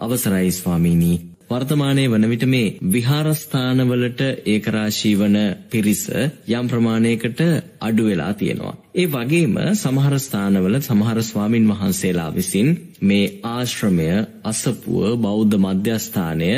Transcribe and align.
අවසරයි 0.00 0.52
ස්වාමීනි 0.52 1.12
වර්තමානයේ 1.50 2.08
වන 2.08 2.24
විට 2.28 2.44
මේ 2.46 2.66
විහාරස්ථානවලට 2.92 4.20
ඒකරාශී 4.46 5.14
වන 5.16 5.36
පිරිස 5.70 6.02
යම් 6.50 6.68
ප්‍රමාණයකට 6.68 7.40
අඩු 7.80 8.04
වෙලා 8.04 8.32
තියෙනවා. 8.34 8.74
ඒ 8.94 9.06
වගේම 9.06 9.56
සමහර 9.74 10.14
ස්ථානවල 10.18 10.76
සමහර 10.80 11.18
ස්වාමින් 11.22 11.66
වහන්සේලා 11.68 12.30
විසින් 12.30 12.68
මේ 13.02 13.26
ආශ්‍රමය 13.46 14.08
අසපුව 14.44 15.16
බෞද්ධ 15.18 15.56
මධ්‍යස්ථානය 15.58 16.50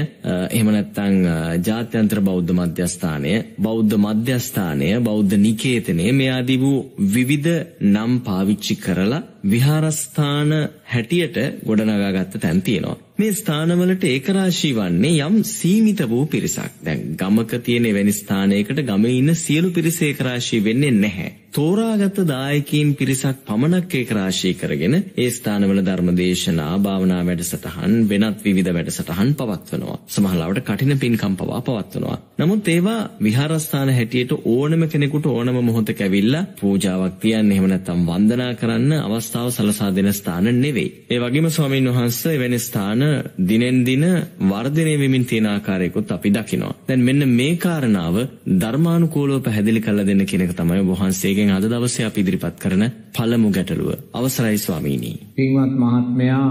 එහෙම 0.49 0.69
නැත්නම් 0.69 1.17
ජාත්‍යන්තර 1.63 2.21
බෞද්ධ 2.23 2.53
මධ්‍යස්ථානය 2.55 3.33
බෞද්ධ 3.61 3.97
මධ්‍යස්ථානය 3.99 4.91
බෞද්ධ 5.01 5.35
නිකේතනය 5.39 6.07
මේ 6.13 6.31
ආදී 6.31 6.59
වූ 6.59 6.79
විවිධ 7.11 7.53
නම් 7.87 8.13
පාවිච්චි 8.21 8.77
කරලා 8.77 9.23
විහාරස්ථාන 9.47 10.53
හැටියට 10.87 11.37
ගොඩනගාගත්ත 11.67 12.39
තැන් 12.39 12.63
තියෙනවා. 12.63 12.97
මේ 13.23 13.35
ස්ථානවලට 13.35 14.05
ඒකරාශී 14.05 14.73
වන්නේ 14.75 15.21
යම් 15.23 15.37
සීමිත 15.49 16.01
වූ 16.09 16.25
පිරිසක්. 16.27 16.73
දැන් 16.85 17.15
ගමක 17.17 17.63
තියෙන 17.63 17.87
එවැනි 17.87 18.15
ස්ථානයකට 18.15 18.83
ගමේ 18.85 19.15
ඉන්න 19.15 19.35
සියලු 19.37 19.71
පිරිස 19.71 20.03
ඒකරාශී 20.03 20.65
වෙන්නේ 20.65 20.97
නැහැ. 20.97 21.31
තෝරාගත් 21.53 22.19
දායකීන් 22.25 22.91
පිරිසක් 22.97 23.41
පමණක් 23.47 23.95
ඒක 23.95 24.11
රාශී 24.11 24.53
කරගෙන 24.55 24.95
ඒ 25.15 25.27
ස්ථානවල 25.31 25.81
ධර්මදේශනා 25.81 26.79
භාවනා 26.79 27.19
වැඩසටහන් 27.23 27.97
වෙනත් 28.09 28.39
විවිධ 28.43 28.71
වැඩසටහන් 28.71 29.33
පවත්වනවා. 29.35 29.97
සමහරවිට 30.09 30.65
කටින 30.65 30.99
පින්කම් 30.99 31.35
පවා 31.37 31.61
පවත්වනවා. 31.61 32.17
නමුත් 32.39 32.69
ඒවා 32.69 33.01
විහාරස්ථාන 33.21 33.91
හැටියට 33.91 34.33
ඕනම 34.47 34.85
කෙනෙකුට 34.87 35.27
ඕනම 35.29 35.59
මොහොතක 35.61 36.01
ඇවිල්ලා 36.01 36.47
පූජාවක් 36.61 37.19
තියන්න 37.19 37.53
එහෙම 37.53 37.67
නැත්නම් 37.67 38.01
වන්දනා 38.07 38.49
කරන්න 38.55 38.93
අවස්ථාව 38.99 39.51
සලසා 39.51 39.91
දෙන 39.91 40.11
ස්ථාන 40.13 40.49
නෙවෙයි. 40.57 40.89
ඒ 41.07 41.21
වගේම 41.21 41.51
ස්වාමීන් 41.51 41.91
වහන්සේ 41.91 42.35
එවැනි 42.35 42.59
ස්ථාන 42.61 43.05
දිනෙන් 43.43 43.79
දින 43.83 44.07
වර්ධනය 44.47 44.97
වෙමින් 44.97 45.25
තියෙන 45.27 45.47
ආකාරයකුත් 45.49 46.11
අපි 46.11 46.31
දකිනවා. 46.31 46.73
දැන් 46.89 47.03
මෙන්න 47.03 47.29
මේ 47.31 47.55
කාරණාව 47.59 48.17
ධර්මානුකූලව 48.57 49.43
පැහැදිලි 49.43 49.81
කරලා 49.81 50.07
දෙන්න 50.07 50.27
කියන 50.27 50.43
එක 50.43 50.57
තමයි 50.57 50.83
වහන්සේගේ 50.91 51.42
ඔබගෙන් 51.43 51.51
අද 51.53 51.65
දවසේ 51.65 52.05
අපි 52.05 52.21
ඉදිරිපත් 52.21 52.57
කරන 52.57 52.85
පළමු 53.13 53.49
ගැටලුව. 53.51 53.91
අවසරයි 54.13 54.59
ස්වාමීනි. 54.59 55.13
පින්වත් 55.35 55.73
මහත්මයා 55.75 56.49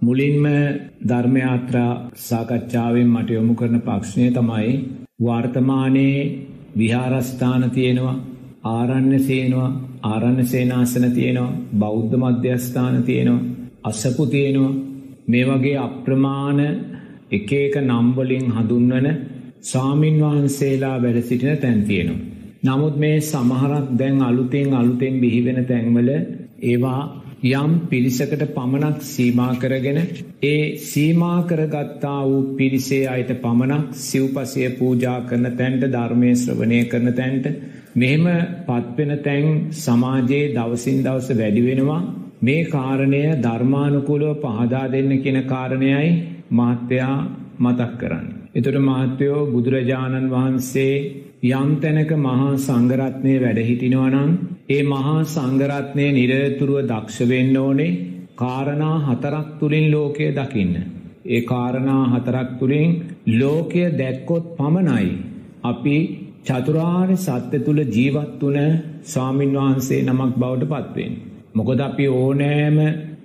මුලින්ම 0.00 0.44
ධර්ම 1.02 1.36
යාත්‍රා 1.38 1.92
සාකච්ඡාවෙන් 2.18 3.08
මට 3.08 3.30
යොමු 3.30 3.54
කරන 3.54 3.76
ප්‍රශ්නය 3.80 4.26
තමයි 4.30 4.72
වර්තමානයේ 5.20 6.20
විහාරස්ථාන 6.78 7.70
තියෙනවා 7.70 8.16
ආරණ්‍ය 8.70 9.18
සේනවා 9.20 9.70
ආරණ්‍ය 10.04 10.44
සේනාසන 10.46 11.06
තියෙනවා 11.12 11.56
බෞද්ධ 11.76 12.16
මධ්‍යස්ථාන 12.16 12.96
තියෙනවා 13.02 13.46
අසපු 13.84 14.26
තියෙනවා 14.26 14.78
මේ 15.28 15.44
වගේ 15.44 15.78
අප්‍රමාණ 15.78 16.60
එක 17.30 17.50
එක 17.58 17.74
නම් 17.80 18.08
වලින් 18.16 18.46
හඳුන්වන 18.50 19.06
ස්වාමින් 19.62 20.16
වහන්සේලා 20.22 20.96
වැඩ 20.98 21.20
සිටින 21.22 21.58
තැන් 21.58 21.82
තියෙනවා 21.84 22.35
නමුත් 22.62 22.96
මේ 22.96 23.20
සමහරක් 23.22 23.86
දැන් 23.94 24.20
අලුතෙන් 24.22 24.74
අලුතෙන් 24.74 25.20
බිහිවෙන 25.20 25.60
තැන්වල 25.64 26.10
ඒවා 26.64 27.00
යම් 27.44 27.72
පිරිසකට 27.86 28.42
පමණක් 28.50 29.02
සීමා 29.04 29.52
කරගෙන 29.56 29.98
ඒ 30.42 30.76
සීමා 30.80 31.42
කරගත්තා 31.44 32.20
වූ 32.22 32.42
පිරිසේ 32.54 33.02
අයට 33.06 33.32
පමණක් 33.38 33.94
සිව්පසය 34.00 34.68
පූජා 34.72 35.18
කරන 35.22 35.46
තැන්ට 35.52 35.84
ධර්මය 35.88 36.30
ශ්‍රවණය 36.34 36.80
කරන 36.86 37.12
තැන්ට 37.12 37.46
මෙහෙම 37.94 38.24
පත්වෙන 38.66 39.12
තැන් 39.20 39.46
සමාජයේ 39.74 40.52
දවසින් 40.54 41.04
දවස 41.04 41.28
වැඩි 41.34 41.62
වෙනවා 41.62 42.00
මේ 42.42 42.64
කාරණය 42.66 43.22
ධර්මානුකූලව 43.42 44.40
පහදා 44.42 44.86
දෙන්න 44.88 45.12
කියන 45.18 45.38
කාරණයයි 45.44 46.08
මහත්තයා 46.52 47.16
මතක් 47.58 47.92
කරන්න. 47.98 48.26
එතොට 48.54 48.80
මහත්තයෝ 48.80 49.46
බුදුරජාණන් 49.46 50.30
වහන්සේ 50.30 50.94
යම් 51.42 51.70
තැනක 51.80 52.10
මහා 52.18 52.56
සංගරත්නය 52.56 53.32
වැඩහිටිනවනං 53.38 54.30
ඒ 54.68 54.82
මහා 54.82 55.24
සංගරත්නය 55.24 56.06
නිරතුරුව 56.10 56.78
දක්ෂවෙන්න 56.82 57.56
ඕනේ 57.56 57.98
කාරණා 58.34 58.96
හතරක් 59.00 59.48
තුළින් 59.60 59.86
ලෝකය 59.90 60.26
දකින්න. 60.32 60.74
ඒ 61.26 61.40
කාරණා 61.42 62.04
හතරක් 62.12 62.48
තුළින් 62.58 62.90
ලෝකය 63.32 63.82
දැක්කොත් 63.92 64.44
පමණයි. 64.56 65.08
අපි 65.62 65.96
චතුරාර්ය 66.44 67.16
සත්‍ය 67.18 67.58
තුළ 67.58 67.80
ජීවත් 67.86 68.40
වන 68.42 68.58
ස්වාමින් 69.04 69.52
වහන්සේ 69.54 70.02
නමක් 70.02 70.32
බවට 70.34 70.70
පත්වෙන්. 70.72 71.12
මොකොද 71.54 71.80
අපි 71.80 72.06
ඕනෑම 72.14 72.78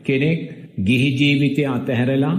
කෙනෙක් 0.04 0.40
ගිහි 0.86 1.10
ජීවිතය 1.14 1.64
අතහැරලා 1.68 2.36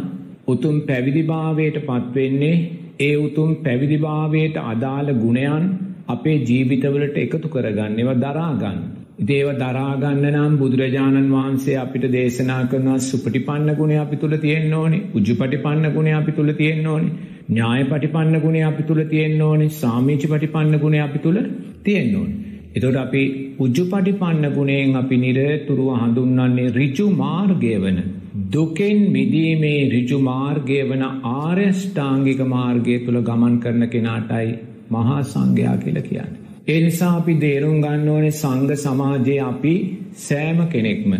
උතුම් 0.46 0.76
පැවිදිභාවයට 0.80 1.76
පත්වෙන්නේ 1.80 2.81
ඒ 3.00 3.14
උතුම් 3.16 3.50
පැවිදිභාවයට 3.56 4.56
අදාළ 4.64 5.12
ගුණයන් 5.14 5.64
අපේ 6.08 6.38
ජීවිතවලට 6.40 7.16
එකතු 7.16 7.48
කරගන්න 7.48 7.98
ඒව 7.98 8.10
දරාගන්න. 8.16 8.78
දේව 9.22 9.48
දරාගන්න 9.54 10.24
නම් 10.30 10.54
බුදුරජාණන් 10.58 11.28
වහන්සේ 11.30 11.76
අපිට 11.76 12.06
දේශනා 12.12 12.62
කරනවා 12.66 12.98
සුපටිපන්න 13.00 13.74
ගුණේ 13.74 13.98
අපි 13.98 14.16
තුල 14.16 14.36
තියෙන්න 14.36 14.74
ඕනේ. 14.74 15.02
උජුපටිපන්න 15.14 15.92
ගුණේ 15.92 16.14
අපි 16.14 16.32
තුල 16.32 16.52
තියෙන්න 16.52 16.86
ඕනේ. 16.86 17.12
ඥාය 17.48 17.84
පටිපන්න 17.84 18.40
ගුණේ 18.40 18.64
අපි 18.64 18.82
තුල 18.82 19.02
තියෙන්න 19.04 19.42
ඕනේ. 19.42 19.68
සාමීච 19.74 20.24
පටිපන්න 20.26 20.78
ගුණේ 20.78 21.00
අපි 21.00 21.18
තුල 21.18 21.38
තියෙන්න 21.82 22.16
ඕනේ. 22.16 22.36
එතකොට 22.74 22.96
අපි 22.96 23.22
උජුපටිපන්න 23.58 24.44
ගුණයෙන් 24.54 24.96
අපි 24.96 25.16
නිරතුරුව 25.16 25.88
හඳුන්වන්නේ 25.96 26.68
ඍජු 26.70 27.06
මාර්ගය 27.12 27.72
වන 27.76 27.98
දුකෙන් 28.34 29.10
මිදීමේ 29.10 29.90
ඍජු 29.90 30.18
මාර්ගය 30.20 30.78
වන 30.82 31.02
ආර්යෂ්ටාංගික 31.30 32.40
මාර්ගය 32.46 33.04
තුල 33.04 33.18
ගමන් 33.20 33.58
කරන 33.60 33.88
කෙනාටයි 33.88 34.54
මහා 34.90 35.18
සංඝයා 35.22 35.76
කියලා 35.76 36.02
කියන්නේ. 36.02 36.38
ඒ 36.68 36.80
නිසා 36.80 37.16
අපි 37.16 37.34
තේරුම් 37.34 37.76
ගන්න 37.80 38.08
ඕනේ 38.08 38.30
සංඝ 38.32 38.74
සමාජයේ 38.76 39.40
අපි 39.42 39.74
සෑම 40.18 40.62
කෙනෙක්ම 40.68 41.12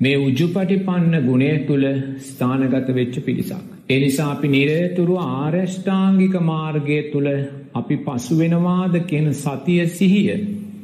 මේ 0.00 0.16
උජුපටිපන්න 0.18 1.16
ගුණය 1.22 1.50
තුල 1.66 1.86
ස්ථානගත 2.20 2.90
වෙච්ච 2.90 3.16
පිරිසක්. 3.24 3.64
ඒ 3.88 4.00
නිසා 4.00 4.28
අපි 4.32 4.48
නිරතුරු 4.48 5.16
ආර්යෂ්ටාංගික 5.16 6.36
මාර්ගය 6.42 7.00
තුල 7.12 7.28
අපි 7.74 7.96
පසු 7.96 8.38
වෙනවාද 8.38 9.00
කියන 9.06 9.32
සතිය 9.34 9.86
සිහිය 9.88 10.30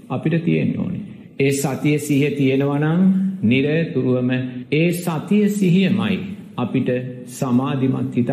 අපිට 0.08 0.44
තියෙන්න 0.44 0.74
ඕනේ. 0.78 1.04
ඒ 1.38 1.52
සතිය 1.52 1.98
සිහිය 1.98 2.30
තියෙනවා 2.30 2.80
නම් 2.80 3.25
නිරතුරුවම 3.42 4.30
ඒ 4.72 4.88
සතිය 4.94 5.48
සිහියමයි 5.50 6.18
අපිට 6.56 6.90
සමාධිමත් 7.28 8.14
හිතක් 8.14 8.30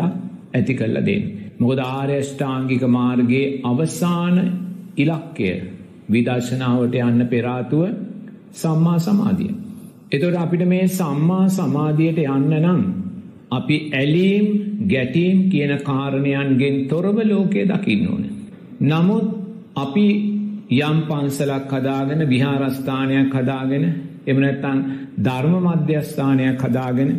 ඇති 0.54 0.74
කළ 0.74 0.98
දෙන්න. 1.00 1.24
මොකද 1.58 1.78
ආර්යෂ්ඨාංගික 1.80 2.84
මාර්ගයේ 2.88 3.60
අවසාන 3.62 4.36
ඉලක්කය 4.96 5.50
විදර්ශනාවට 6.08 6.94
යන්න 7.00 7.26
පෙරාතුව 7.26 7.82
සම්මා 8.52 8.98
සමාධිය. 8.98 9.54
එතොට 10.12 10.36
අපිට 10.36 10.64
මේ 10.66 10.86
සම්මා 10.90 11.46
සමාධියට 11.50 12.20
යන්න 12.26 12.52
නම් 12.58 12.80
අපි 13.50 13.76
ඇලීම් 13.92 14.46
ගැටීම් 14.88 15.38
කියන 15.50 15.72
කාරණයන්ගෙන් 15.80 16.76
තොරව 16.88 17.18
ලෝකය 17.22 17.62
දකින්න 17.64 18.08
ඕන. 18.08 18.24
නමුත් 18.82 19.26
අපි 19.76 20.06
යම් 20.70 20.98
පන්සලක් 21.08 21.70
හදාගෙන 21.70 22.28
විහාරස්ථානයක් 22.28 23.34
හදාගෙන 23.34 23.84
එමනැත්තං 24.26 24.78
ධර්ම 25.20 25.54
මධ්‍යස්ථානයක් 25.66 26.62
හදාගෙන 26.62 27.10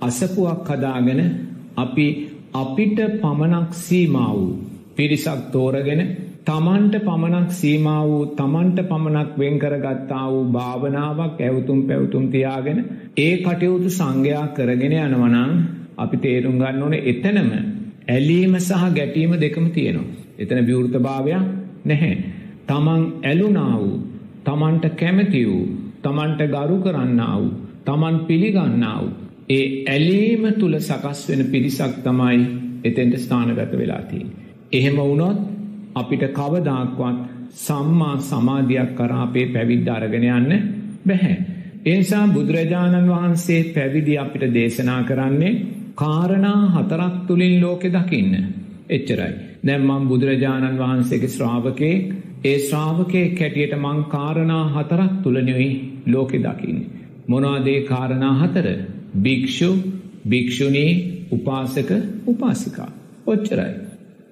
අසපුවක් 0.00 0.68
හදාගෙන 0.68 1.20
අපි 1.76 2.06
අපිට 2.54 2.98
පමණක් 3.16 3.70
සීමා 3.76 4.30
වූ 4.32 4.52
පිරිසක් 4.96 5.40
තෝරගෙන 5.52 6.02
තමන්ට 6.44 6.94
පමණක් 7.00 7.50
සීමා 7.52 8.02
වූ 8.04 8.20
තමන්ට 8.32 8.78
පමණක් 8.84 9.30
වෙන්කරගත්තා 9.36 10.26
වූ 10.26 10.44
භාවනාවක් 10.50 11.40
ඇවතුම් 11.40 11.80
පැවතුම් 11.82 12.24
තියාගෙන 12.28 12.78
ඒ 13.16 13.34
කටයුතු 13.38 13.90
සංඝයා 13.90 14.46
කරගෙන 14.48 14.94
යනවනං 14.98 15.52
අපි 15.96 16.16
තේරුම් 16.18 16.56
ගන්න 16.58 16.82
ඕන 16.82 16.94
එතනම 17.04 17.50
ඇලීම 18.08 18.54
සහ 18.58 18.84
ගැටීම 18.92 19.32
දෙකම 19.36 19.66
තියෙනවා. 19.70 20.12
එතන 20.38 20.60
විවෘත 20.62 20.96
භාවයක් 21.00 21.44
නැහැ. 21.84 22.14
තමන් 22.66 23.02
ඇලුනා 23.22 23.74
වූ 23.74 23.96
තමන්ට 24.44 24.84
කැමති 24.94 25.42
වූ 25.46 25.66
තමන්ට 26.06 26.50
ගරු 26.50 26.76
කරන්නා 26.80 27.36
වූ 27.36 27.52
තමන් 27.86 28.18
පිළිගන්නා 28.26 28.98
වූ 28.98 29.12
ඒ 29.50 29.64
ඇලීම 29.88 30.44
තුළ 30.54 30.76
සකස් 30.80 31.20
වෙන 31.28 31.42
පිරිසක් 31.46 31.94
තමයි 32.02 32.38
එතෙන්ට 32.84 33.14
ස්ථානගත 33.18 33.72
වෙලාතිී. 33.74 34.26
එහෙම 34.72 34.96
වුණොත් 34.98 35.38
අපිට 35.94 36.24
කවදාක්වත් 36.30 37.18
සම්මා 37.56 38.16
සමාධයක් 38.20 38.90
කරාපේ 38.94 39.46
පැවිද්ධ 39.46 39.90
අරගෙන 39.90 40.26
යන්න 40.30 40.52
බැහැ. 41.06 41.36
එනිසා 41.84 42.26
බුදුරජාණන් 42.28 43.08
වහන්සේ 43.08 43.62
පැවිදි 43.70 44.18
අපිට 44.18 44.54
දේශනා 44.54 45.02
කරන්නේ 45.02 45.54
කාරණා 45.94 46.60
හතරක් 46.74 47.14
තුළින් 47.26 47.56
ලෝකෙ 47.60 47.88
දකින්න. 47.90 48.34
එච්චරයි. 48.90 49.32
දැම්මම් 49.66 50.08
බුදුරජාණන් 50.08 50.78
වහන්සේගේ 50.78 51.28
ශ්‍රාවකේ 51.28 51.94
ඒ 52.44 52.58
ශ්‍රාවකය 52.60 53.22
කැටියට 53.30 53.74
මං 53.76 53.98
කාරණා 54.06 54.64
හතරක් 54.68 55.12
තුළනෙවයි 55.22 55.70
ලෝකෙ 56.06 56.38
දකින්න. 56.38 56.78
මොනවාදේ 57.28 57.80
කාරණා 57.82 58.34
හතර 58.34 58.66
භික්‍ෂු 59.22 59.70
භික්‍ෂුණී 60.30 60.92
උපාසක 61.32 61.90
උපාසිකා. 62.26 62.90
ඔච්චරයි. 63.26 63.72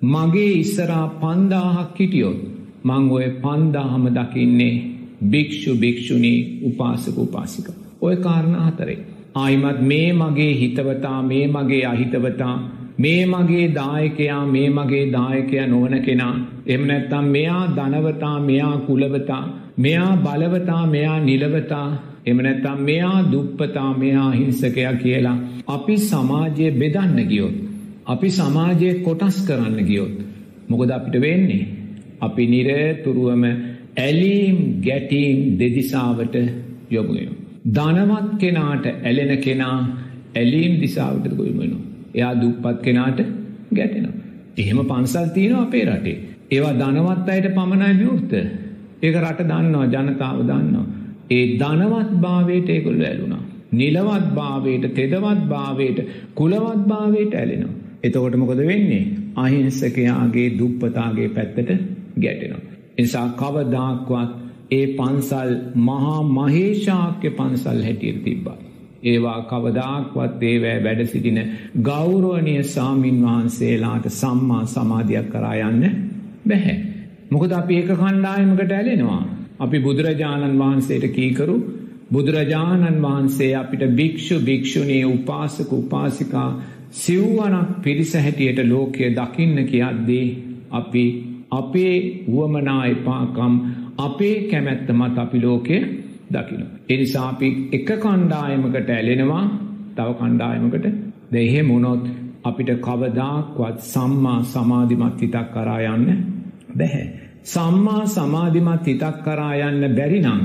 මගේ 0.05 0.53
ඉස්සරා 0.55 1.07
පන්දාහක් 1.17 1.99
හිටියොත් 1.99 2.39
මං 2.85 3.11
ඔය 3.11 3.27
පන්දාහම 3.43 4.05
දකින්නේ 4.11 4.75
භික්‍ෂු 5.31 5.73
භික්‍ෂුණී 5.77 6.39
උපාසක 6.63 7.19
උපාසික. 7.19 7.67
ඔය 8.01 8.17
කාරණ 8.19 8.57
හතරේ. 8.61 8.99
ආයිමත් 9.35 9.81
මේ 9.83 10.09
මගේ 10.13 10.53
හිතවතා 10.55 11.21
මේ 11.23 11.45
මගේ 11.49 11.85
අහිතවතා 11.85 12.57
මේ 12.99 13.27
මගේ 13.27 13.67
දායකයා 13.75 14.41
මේ 14.47 14.69
මගේ 14.71 15.05
දායකයා 15.13 15.67
නොවන 15.67 15.97
කෙනා 16.03 16.35
එම 16.67 16.83
නැත්තම් 16.87 17.27
මෙයා 17.27 17.63
ධනවතා 17.77 18.41
මෙයා 18.41 18.77
කුලවතා 18.79 19.43
මෙයා 19.79 20.11
බලවතා 20.17 20.83
මෙයා 20.87 21.19
නිලවතා 21.21 21.89
එම 22.27 22.39
නැත්තම් 22.39 22.81
මෙයා 22.81 23.17
දුප්පතා 23.33 23.91
මෙයා 23.99 24.31
හිංසකයා 24.31 24.95
කියලා 24.95 25.39
අපි 25.69 25.97
සමාජය 26.03 26.71
බෙදන්න 26.73 27.19
ගියොත් 27.29 27.57
අපි 28.07 28.31
සමාජය 28.31 28.91
කොටස් 29.01 29.39
කරන්න 29.47 29.79
ගියොත් 29.85 30.15
මොකද 30.69 30.91
අපිට 30.91 31.21
වෙන්නේ 31.21 31.63
අපි 32.21 32.47
නිරතුරුවම 32.47 33.45
ඇලීම් 33.97 34.59
ගැටීම් 34.83 35.59
දෙදිසාවට 35.59 36.37
යොමුයෝ. 36.91 37.35
ධනවත් 37.75 38.39
කෙනාට 38.39 38.87
ඇලෙන 38.87 39.33
කෙනා 39.39 39.79
ඇලීම් 40.35 40.81
දිසාවට 40.81 41.29
ගොයමනු. 41.33 41.77
එයා 42.15 42.35
දුප්පත් 42.35 42.83
කෙනාට 42.83 43.21
ගැටෙනවා. 43.73 44.21
එහෙම 44.57 44.81
පන්සල් 44.85 45.29
තියෙන 45.29 45.57
අපේ 45.57 45.85
රටේ. 45.85 46.19
ඒවා 46.51 46.75
ධනවත් 46.75 47.29
අයට 47.29 47.49
පමණයි 47.53 47.95
විවෘත. 48.01 48.33
ඒක 49.03 49.17
රට 49.17 49.49
දන්නවා 49.49 49.87
ජනතාව 49.95 50.39
දන්නවා. 50.43 50.87
ඒ 51.31 51.45
ධනවත් 51.55 52.13
භාවයට 52.21 52.69
ඒගොල්ල 52.69 53.03
ඇලුනා. 53.03 53.43
නිලවත් 53.73 54.29
භාවයට 54.35 54.85
තෙදවත් 54.93 55.41
භාවයට 55.49 55.99
කුලවත් 56.35 56.87
භාවයට 56.87 57.35
ඇලෙනවා. 57.35 57.75
එතකොට 58.03 58.37
මොකද 58.37 58.63
වෙන්නේ 58.63 59.05
අහිංසකයාගේ 59.37 60.49
දුප්පතාගේ 60.59 61.29
පැත්තට 61.31 61.71
ගැටෙනවා. 62.21 62.63
එනිසා 62.99 63.27
කවදාක්වත් 63.33 64.31
ඒ 64.71 64.87
පන්සල් 64.95 65.51
මහා 65.83 66.21
මහේෂාක්‍ය 66.31 67.31
පන්සල් 67.31 67.81
හැටියට 67.83 68.23
තිබ්බා. 68.25 68.59
ඒවා 69.05 69.39
කවදාක්වත් 69.45 70.43
ඒවෑ 70.45 70.79
වැඩ 70.81 71.05
සිටින 71.07 71.41
ගෞරුවනය 71.83 72.57
සාමීන් 72.67 73.23
වහන්සේලාට 73.23 74.11
සම්මා 74.13 74.65
සමාධයක් 74.67 75.31
කරා 75.31 75.55
යන්න 75.63 75.85
බැහැ. 76.47 76.77
මොකද 77.31 77.53
අපි 77.53 77.75
ඒක 77.75 77.91
කණ්ඩායමකට 77.95 78.73
ඇලෙනවා. 78.73 79.23
අපි 79.61 79.79
බුදුරජාණන් 79.81 80.59
වහන්සේට 80.59 81.07
කීකරු 81.13 81.57
බුදුරජාණන් 82.11 83.03
වහන්සේ 83.03 83.53
අපිට 83.55 83.85
භික්‍ෂු 83.93 84.41
භික්‍ෂුණී 84.41 85.05
උපාසක 85.07 85.71
උපාසිකා 85.75 86.49
සිව්වනක් 86.95 87.71
පිරිස 87.83 88.13
හැටියට 88.17 88.61
ලෝකය 88.65 89.11
දකින්න 89.13 89.59
කියද්දී 89.65 90.27
අපි 90.73 91.05
අපේ 91.53 91.97
වුවමනා 92.27 92.83
එපාකම් 92.87 93.55
අපේ 93.99 94.37
කැමැත්ත 94.45 94.89
මත් 94.91 95.19
අපි 95.19 95.39
ලෝකය 95.41 95.79
දකින. 96.35 96.63
එනිසා 96.89 97.29
අපි 97.29 97.49
එක 97.73 97.89
කණ්ඩායමකට 97.97 98.91
ඇලෙනවා 98.91 99.45
තව 99.97 100.09
කණ්ඩායමකට 100.13 100.87
දෙහෙ 101.33 101.63
මුණොත් 101.63 102.05
අපිට 102.45 102.71
කවදාක්වත් 102.79 103.79
සම්මා 103.85 104.41
සමාධිමත් 104.45 105.21
හිතක් 105.21 105.49
කරා 105.53 105.81
යන්න 105.89 106.07
බැහැ. 106.77 107.07
සම්මා 107.45 108.05
සමාධිමත් 108.09 108.87
හිතක් 108.87 109.17
කරා 109.25 109.55
යන්න 109.63 109.97
බැරිනං 109.97 110.45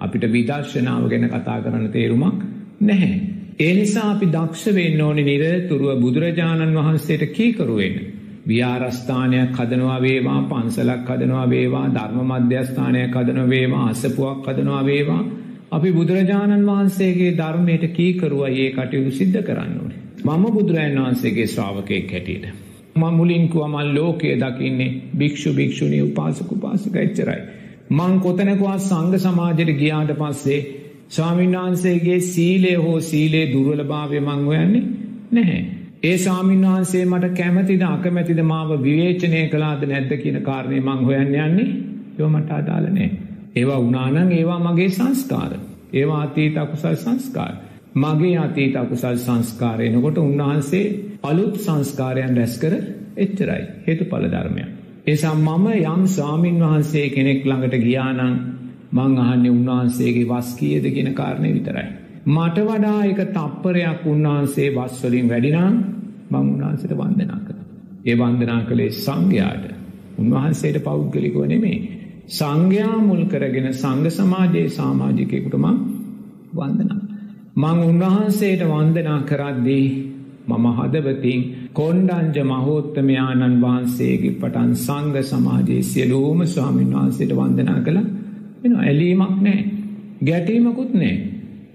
අපිට 0.00 0.24
විදර්ශනාව 0.32 1.08
ගැන 1.08 1.28
කතා 1.28 1.58
කරන්න 1.62 1.88
තේරුමක් 1.90 2.38
නැහැ. 2.80 3.14
ඒ 3.58 3.72
නිසා 3.74 4.10
අපි 4.10 4.26
දක්ෂ 4.26 4.74
වෙන්න 4.74 5.00
ඕනි 5.00 5.22
නිරතුරුව 5.22 6.00
බුදුරජාණන් 6.00 6.76
වහන්සේට 6.76 7.24
කීකරුවෙන්. 7.32 7.94
විහාරස්ථානයක් 8.46 9.56
හදනවා 9.56 9.98
වේවා 10.00 10.40
පන්සලක් 10.44 11.08
හදනවා 11.08 11.46
වේවා 11.50 11.86
ධර්ම 11.88 12.30
මධ්‍යස්ථානයක් 12.32 13.16
හදන 13.16 13.50
වේවා 13.50 13.84
අසපුවක් 13.86 14.46
හදනවා 14.46 14.82
වේවා 14.84 15.22
අපි 15.72 15.92
බුදුරජාණන් 15.92 16.66
වහන්සේගේ 16.66 17.32
ධර්මයට 17.34 17.84
කීකරුවා 17.92 18.52
ඒ 18.56 18.68
කටයුතු 18.70 19.10
සිද්ධ 19.12 19.42
කරන්න 19.42 19.74
ඕනේ. 19.78 20.00
මම 20.26 20.44
බුදුරජාණන් 20.52 21.00
වහන්සේගේ 21.00 21.46
ශ්‍රාවකයෙක් 21.46 22.12
හැටියට. 22.12 22.46
මම 22.94 23.04
මුලින් 23.12 23.48
කිව්වා 23.48 23.68
මම 23.68 23.94
ලෝකයේ 23.94 24.36
දකින්නේ 24.36 24.90
භික්ෂු 25.18 25.50
භික්ෂුණී 25.52 26.02
උපාසක 26.02 26.52
උපාසික 26.52 26.96
එච්චරයි. 26.96 27.40
මං 27.90 28.20
කොතනකවත් 28.20 28.80
සංඝ 28.80 29.18
සමාජයට 29.18 29.72
ගියාට 29.76 30.12
පස්සේ 30.14 30.60
ස්වාමීන් 31.08 31.52
වහන්සේගේ 31.54 32.20
සීලය 32.22 32.74
හෝ 32.76 33.00
සීලේ 33.02 33.46
දුර්වලභාවය 33.48 34.20
මං 34.20 34.44
හොයන්නේ 34.44 34.84
නැහැ. 35.32 35.75
ඒ 36.02 36.18
ස්වාමීන් 36.18 36.62
වහන්සේ 36.62 37.04
මට 37.06 37.36
කැමතිද 37.36 37.82
අකමැතිද 37.82 38.40
මාව 38.42 38.70
විවේචනය 38.82 39.38
කළාද 39.48 39.84
නැද්ද 39.84 40.12
කියන 40.16 40.42
කාරණය 40.42 40.80
මං 40.80 41.04
හොයන්න 41.04 41.34
යන්නේ 41.36 41.68
ඒව 42.16 42.28
මට 42.28 42.50
අදාළ 42.52 42.88
නෑ. 42.90 43.08
ඒවා 43.56 43.78
උනානං 43.80 44.32
ඒවා 44.32 44.58
මගේ 44.60 44.90
සංස්කාර. 44.90 45.52
ඒවා 45.92 46.22
අතීත 46.22 46.56
අකුසල් 46.56 46.96
සංස්කාර. 46.96 47.54
මගේ 47.96 48.36
අතීත 48.38 48.76
අකුසල් 48.76 49.16
සංස්කාරයනකොට 49.16 50.18
උන්වහන්සේ 50.18 50.84
අලුත් 51.22 51.56
සංස්කාරයන් 51.58 52.36
රැස්කර 52.36 52.74
එච්චරයි 53.16 53.62
හේතු 53.86 54.04
පල 54.04 54.28
ධර්මයක්. 54.28 54.70
එසා 55.06 55.34
මම 55.36 55.66
යම් 55.86 56.02
ස්වාමීන් 56.08 56.58
වහන්සේ 56.60 57.06
කෙනෙක් 57.10 57.40
ළඟට 57.44 57.76
ගියානං 57.80 58.20
මං 58.92 59.18
අහන්නේ 59.18 59.50
උන්වහන්සේගේ 59.50 60.26
වස්කීයද 60.26 60.84
කියෙන 60.90 61.14
කාරණය 61.14 61.54
විතරයි. 61.54 61.88
මට 62.26 62.58
වඩා 62.60 63.00
එක 63.04 63.20
තප්පරයක් 63.30 64.00
උන්වහන්සේ 64.04 64.68
වස්වලින් 64.70 65.26
වැඩිනම් 65.28 65.74
මං 66.30 66.38
උන්වහන්සට 66.44 66.92
වන්දනා 66.92 67.40
කළ. 67.40 67.60
ඒ 68.04 68.16
වන්දනා 68.16 68.60
කළේ 68.62 68.96
සංඝයාට 68.96 69.66
උන්වහන්සේට 70.18 70.78
පෞද්ගලිකව 70.82 71.38
නෙමේ. 71.44 71.78
සංඝයා 72.30 72.96
මුල් 73.00 73.22
කරගෙන 73.26 73.68
සංඝ 73.72 74.10
සමාජයේ 74.10 74.68
සාමාජිකයකුට 74.70 75.56
මං 75.56 75.78
වන්දනා. 76.52 77.00
මං 77.56 77.78
උන්වහන්සේට 77.84 78.62
වන්දනා 78.64 79.20
කරද්දී 79.22 79.86
මම 80.48 80.66
හදවතින් 80.72 81.40
කොන්්ඩංජ 81.72 82.36
මහෝත්තමයාණන් 82.44 83.56
වහන්සේගේ 83.60 84.34
පටන් 84.34 84.74
සංඝ 84.78 85.22
සමාජයේ 85.24 85.82
සියලූම 85.84 86.42
ස්වාමීන් 86.46 86.92
වහන්සේට 86.92 87.32
වන්දනා 87.34 87.80
කළ 87.80 87.98
එන 88.64 88.76
ඇලීමක් 88.80 89.40
නෑ 89.40 89.64
ගැටීමකුත් 90.24 90.92
නෑ 90.96 91.16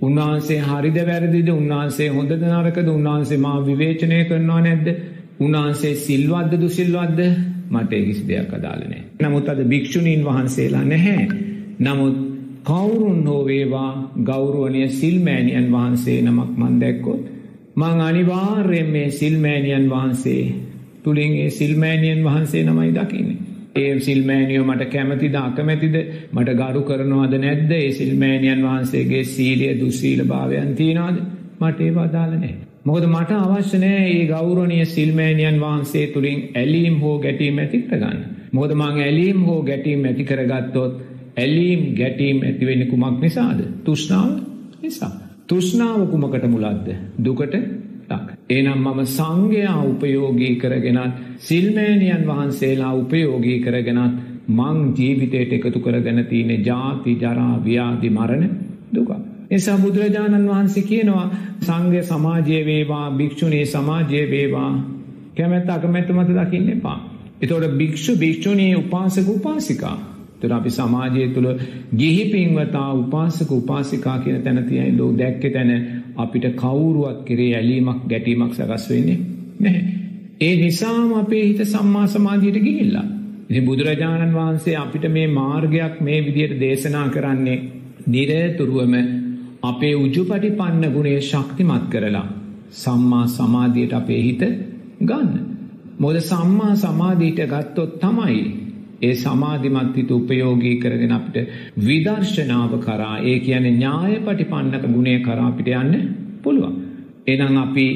උන්වහන්සේ 0.02 0.60
හරිද 0.62 0.98
වැරදිද 1.08 1.50
උන්වහන්සේ 1.52 2.10
හොඳ 2.10 2.32
නරකද 2.34 2.88
උන්වහන්සේ 2.90 3.38
මා 3.38 3.58
විවේචනය 3.62 4.20
කරනවා 4.26 4.62
නැද්ද 4.62 4.88
උන්වහන්සේ 5.40 5.94
සිල්වද්ද 5.98 6.54
දුසිල්වද්ද 6.62 7.22
මට 7.70 8.02
කිසි 8.06 8.24
දෙයක් 8.28 8.54
අදාලනෑ. 8.54 9.04
නමුත් 9.22 9.50
අද 9.50 9.62
භික්‍ෂුණීන් 9.66 10.26
වහන්සේලා 10.26 10.86
නැහැ. 10.86 11.28
නමුත් 11.80 12.18
කවුරුන් 12.66 13.22
හෝවේවා 13.28 13.92
ගෞරුවනය 14.26 14.82
සිල්මෑනියන් 14.92 15.72
වහන්සේ 15.72 16.18
නමක් 16.22 16.52
මන් 16.58 16.76
දැක්කොත්. 16.80 17.24
මං 17.76 18.02
අනිවාර්යෙන් 18.02 18.90
මේ 18.90 19.10
සිල්මෑනියන් 19.12 19.90
වහන්සේ 19.90 20.44
තුළින් 21.04 21.34
ඒ 21.36 21.50
සිල්මෑනියන් 21.52 22.24
වහන්සේ 22.24 22.64
නමයි 22.64 22.92
දකින්නේ. 22.92 23.41
ඒ 23.76 24.00
සිල්මෑනියෝ 24.00 24.66
මට 24.66 24.88
කැමතිද 24.88 25.36
අකමැතිද 25.38 25.96
මට 26.34 26.56
ගරු 26.62 26.82
කරනවාද 26.82 27.34
නැද්ද 27.38 27.72
ඒ 27.72 27.92
සිල්මෑනියන් 27.92 28.64
වහන්සේගේ 28.64 29.24
සීලිය 29.26 29.72
දුස්සීල 29.80 30.24
භාවයන් 30.26 30.76
තියනවාද 30.76 31.18
මට 31.60 31.80
ඒ 31.82 31.94
වදාලනෑ. 31.94 32.54
මොකද 32.86 33.06
මට 33.08 33.32
අවශ්‍යනෑ 33.38 34.04
ඒ 34.10 34.26
ගෞරණය 34.28 34.86
සිල්මෑනියන් 34.88 35.60
වහන්සේ 35.60 36.06
තුළින් 36.08 36.40
ඇලීම් 36.56 37.00
හෝ 37.02 37.16
ගැටීම් 37.20 37.58
ඇති 37.58 37.82
කරගන්න. 37.82 38.20
මොකද 38.52 38.76
මං 38.76 39.00
ඇලීම් 39.00 39.46
හෝ 39.46 39.60
ගැටීම් 39.64 40.06
ඇති 40.06 40.24
කරගත්තොත් 40.24 40.94
ඇලීම් 41.38 41.84
ගැටීම් 41.96 42.42
ඇතිවෙන්න 42.44 42.88
කුමක් 42.88 43.22
නිසාද. 43.22 43.60
තුෂ්නාව 43.84 44.32
නිසා. 44.82 45.12
තුෂ්නාව 45.48 46.10
කුමකට 46.10 46.50
මුලද්ද. 46.50 46.88
දුකට 47.26 47.56
ලක්. 47.56 47.81
එනම් 48.52 48.80
මම 48.80 49.00
සංඝයා 49.08 49.80
උපයෝගී 49.84 50.56
කරගෙනත් 50.56 51.18
සිල්මෑනියන් 51.40 52.24
වහන්සේලා 52.28 52.94
උපයෝගී 52.96 53.60
කරගෙනත් 53.60 54.16
මං 54.50 54.78
ජීවිතයට 54.94 55.54
එකතු 55.54 55.80
කරගෙන 55.80 56.26
තියෙන 56.26 56.66
ජාති 56.66 57.12
ජරා 57.16 57.56
ව්‍යාධි 57.60 58.10
මරණ 58.10 58.50
දුක. 58.92 59.12
එසා 59.52 59.78
බුදුරජාණන් 59.78 60.50
වහන්සේ 60.50 60.84
කියනවා 60.84 61.28
සංඝ 61.60 61.98
සමාජය 62.04 62.60
වේවා 62.66 63.08
භික්‍ෂුණී 63.12 63.66
සමාජය 63.68 64.24
වේවා 64.30 64.72
කැමැත් 65.36 65.70
අකමැත්ත 65.70 66.10
මත 66.10 66.30
දකින්න 66.32 66.70
එපා. 66.70 67.00
එතොට 67.42 67.78
භික්‍ෂු 67.78 68.16
භික්‍ෂුණී 68.16 68.76
උපාසක 68.76 69.28
උපාසිකා 69.30 69.98
තුර 70.42 70.52
අපි 70.52 70.72
සමාජය 70.72 71.28
තුළ 71.30 71.50
ගිහි 71.96 72.24
පින්වතා 72.26 72.90
උපාසක 72.96 73.52
උපාසිකා 73.52 74.18
කියන 74.20 74.42
තැන 74.42 74.64
තියයි 74.64 74.92
ලෝ 74.98 75.12
දැක්ක 75.14 75.44
තැන 75.54 75.72
අපිට 76.18 76.46
කවුරුවත් 76.56 77.20
කෙරේ 77.26 77.52
ඇලීමක් 77.56 78.02
ගැටීමක් 78.08 78.54
සකස් 78.54 78.86
වෙන්නේ 78.90 79.18
නැහැ. 79.60 79.84
ඒ 80.42 80.54
නිසාම 80.56 81.12
අපේ 81.14 81.44
හිත 81.48 81.62
සම්මා 81.68 82.08
සමාධියට 82.08 82.60
ගිහිල්ලා. 82.60 83.08
ඉති 83.50 83.62
බුදුරජාණන් 83.62 84.34
වහන්සේ 84.34 84.76
අපිට 84.76 85.06
මේ 85.10 85.28
මාර්ගයක් 85.30 85.96
මේ 86.00 86.20
විදියට 86.26 86.60
දේශනා 86.60 87.08
කරන්නේ 87.10 87.58
නිරතුරුවම 88.08 88.96
අපේ 89.64 89.94
උජුපටි 89.96 90.50
පන්න 90.52 90.94
ගුණේ 90.94 91.20
ශක්තිමත් 91.22 91.86
කරලා. 91.90 92.28
සම්මා 92.74 93.26
සමාධියට 93.30 93.94
අපේ 93.94 94.22
හිත 94.22 94.44
ගන්න. 95.02 95.32
මොද 96.00 96.18
සම්මා 96.22 96.76
සමාධීට 96.76 97.42
ගත්තොත් 97.46 98.00
තමයි 98.00 98.42
ඒ 99.02 99.14
සමාධිමත් 99.16 99.96
හිත 99.96 100.12
උපයෝගී 100.12 100.76
කරගෙන 100.78 101.12
අපිට 101.12 101.50
විදර්ශනාව 101.80 102.74
කරා 102.80 103.16
ඒ 103.24 103.38
කියන්නේ 103.40 103.74
ඥාය 103.74 104.16
පටිපන්නක 104.22 104.86
ගුණය 104.88 105.18
කරා 105.22 105.48
අපිට 105.48 105.70
යන්න 105.74 105.96
පුළුවන්. 106.44 106.76
එනම් 107.28 107.58
අපි 107.58 107.88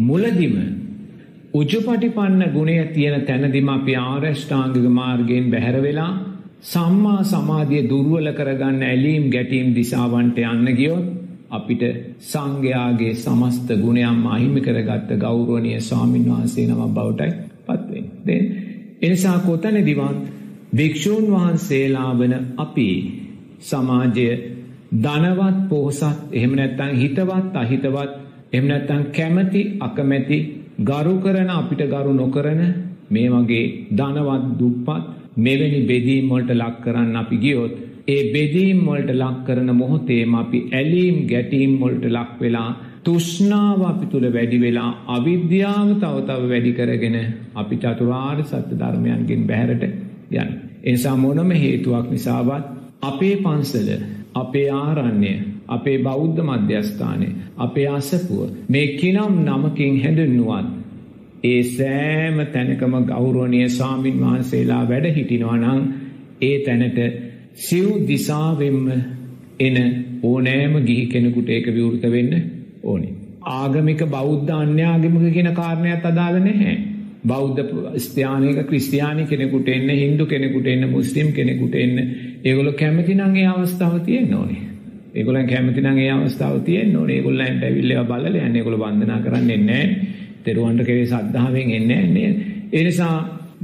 මුලදිම 0.00 0.54
උජුපටිපන්න 1.54 2.44
ගුණය 2.50 2.76
තියෙන 2.88 3.20
තැනදිම 3.22 3.68
අපි 3.70 3.92
ආර්යෂ්ඨාංගික 3.96 4.86
මාර්ගයෙන් 4.92 5.50
බැහැර 5.50 5.76
වෙලා 5.80 6.12
සම්මා 6.64 7.20
සමාධිය 7.24 7.82
දුර්වල 7.88 8.28
කරගන්න 8.32 8.82
ඇලීම් 8.84 9.24
ගැටීම් 9.30 9.68
දිසාවන්ට 9.74 10.38
යන්න 10.44 10.70
ගියොත් 10.74 11.06
අපිට 11.50 11.82
සංඝයාගේ 12.22 13.14
සමස්ත 13.14 13.68
ගුණයම් 13.76 14.22
අහිමි 14.28 14.60
කරගත්ත 14.60 15.10
ගෞරවනීය 15.18 15.80
ස්වාමින් 15.82 16.24
වහන්සේ 16.26 16.66
නමක් 16.66 16.90
බවටයි 16.92 17.32
පත්වෙන්නේ. 17.64 18.10
දැන් 18.24 18.44
එනිසා 19.02 19.38
කොතනදිවත් 19.40 20.33
භික්ෂූන් 20.74 21.24
වහන්සේලා 21.28 22.10
වන 22.14 22.34
අපි 22.56 22.88
සමාජය 23.62 24.28
ධනවත් 24.96 25.58
පොහොසත් 25.68 26.18
එහෙම 26.32 26.52
නැත්නම් 26.52 26.92
හිතවත් 26.94 27.56
අහිතවත් 27.56 28.12
එහෙම 28.52 28.66
නැත්නම් 28.66 29.02
කැමැති 29.10 29.62
අකමැති 29.80 30.38
ගරු 30.80 31.14
කරන 31.18 31.50
අපිට 31.52 31.82
ගරු 31.86 32.12
නොකරන 32.14 32.62
මේ 33.10 33.28
වගේ 33.30 33.64
ධනවත් 33.92 34.44
දුප්පත් 34.58 35.04
මෙවැනි 35.38 35.80
බෙදීම් 35.84 36.26
වලට 36.28 36.54
ලක් 36.54 36.76
කරන්න 36.80 37.16
අපි 37.16 37.36
ගියොත් 37.38 37.74
ඒ 38.06 38.22
බෙදීම් 38.30 38.80
වලට 38.84 39.14
ලක් 39.14 39.38
කරන 39.46 39.70
මොහොතේම 39.74 40.34
අපි 40.34 40.58
ඇලීම් 40.72 41.16
ගැටීම් 41.26 41.72
වලට 41.80 42.10
ලක් 42.10 42.32
වෙලා 42.40 42.70
තුෂ්ණාව 43.02 43.80
අපි 43.84 44.06
තුල 44.06 44.26
වැඩි 44.30 44.58
වෙලා 44.58 44.90
අවිද්‍යාව 45.10 45.88
තව 45.96 46.14
තව 46.22 46.42
වැඩි 46.46 46.72
කරගෙන 46.72 47.16
අපි 47.54 47.74
චතුරාර්ය 47.78 48.44
සත්‍ය 48.44 48.74
ධර්මයන්ගෙන් 48.74 49.42
බැහැරට 49.46 49.84
යන. 50.32 50.63
ඒ 50.84 50.92
නිසා 50.92 51.16
මොනම 51.16 51.50
හේතුවක් 51.54 52.06
නිසාවත් 52.10 52.64
අපේ 53.02 53.36
පන්සල, 53.36 53.88
අපේ 54.34 54.68
ආරණ්‍ය, 54.70 55.32
අපේ 55.68 55.98
බෞද්ධ 55.98 56.40
මධ්‍යස්ථානය, 56.42 57.28
අපේ 57.58 57.88
අසපුව 57.88 58.40
මේ 58.68 58.86
කිනම් 58.96 59.34
නමකින් 59.44 60.00
හැඳින්නුවත් 60.02 60.66
ඒ 61.44 61.62
සෑම 61.70 62.36
තැනකම 62.52 62.94
ගෞරවනීය 63.04 63.68
ස්වාමින් 63.70 64.20
වහන්සේලා 64.20 64.82
වැඩ 64.88 65.06
හිටිනවා 65.10 65.56
නම් 65.56 65.82
ඒ 66.42 66.56
තැනට 66.58 66.98
සිව් 67.58 67.88
දිසාවෙන්ම 68.08 68.86
එන 69.60 69.76
ඕනෑම 70.22 70.74
ගිහි 70.84 71.04
කෙනෙකුට 71.06 71.48
ඒක 71.48 71.66
විවෘත 71.68 72.04
වෙන්න 72.10 72.32
ඕනේ. 72.84 73.12
ආගමික 73.52 74.02
බෞද්ධ 74.08 74.52
අන්‍යාගමික 74.52 75.32
කියන 75.32 75.50
කාරණයක් 75.52 76.04
අදාළ 76.04 76.38
නැහැ. 76.40 76.76
බෞද්ධ 77.24 77.60
ස්ත්‍යානයක 77.98 78.58
ක්‍රිස්තියානි 78.64 79.24
කෙනෙකුට 79.26 79.68
එන්න 79.68 79.88
හින්දු 79.94 80.26
කෙනෙකුට 80.26 80.66
එන්න 80.66 80.88
මුස්ලිම් 80.90 81.32
කෙනෙකුට 81.32 81.74
එන්න 81.76 81.96
ඒගොල්ලෝ 82.44 82.74
කැමති 82.74 83.14
නම් 83.14 83.36
ඒ 83.36 83.46
අවස්ථාව 83.46 83.94
තියෙන්න 84.00 84.34
ඕනේ. 84.34 84.64
ඒගොල්ලන් 85.14 85.46
කැමති 85.46 85.80
නම් 85.80 85.98
ඒ 85.98 86.10
අවස්ථාව 86.10 86.60
තියෙන්න 86.62 86.96
ඕනේ. 86.96 87.16
ඒගොල්ලන්ට 87.16 87.62
ඇවිල්ලා 87.62 88.04
බලලා 88.04 88.28
යන්නේ. 88.28 88.52
ඒගොල්ලෝ 88.54 88.82
වන්දනා 88.82 89.20
කරන්නේ 89.20 89.60
නැහැ. 89.60 89.86
තෙරුවන්ට 90.44 90.84
කෙරේ 90.84 91.06
සද්ධාවෙන් 91.06 91.70
එන්නේ 91.70 92.02
නැහැ. 92.08 92.32
ඒ 92.72 92.84
නිසා 92.84 93.16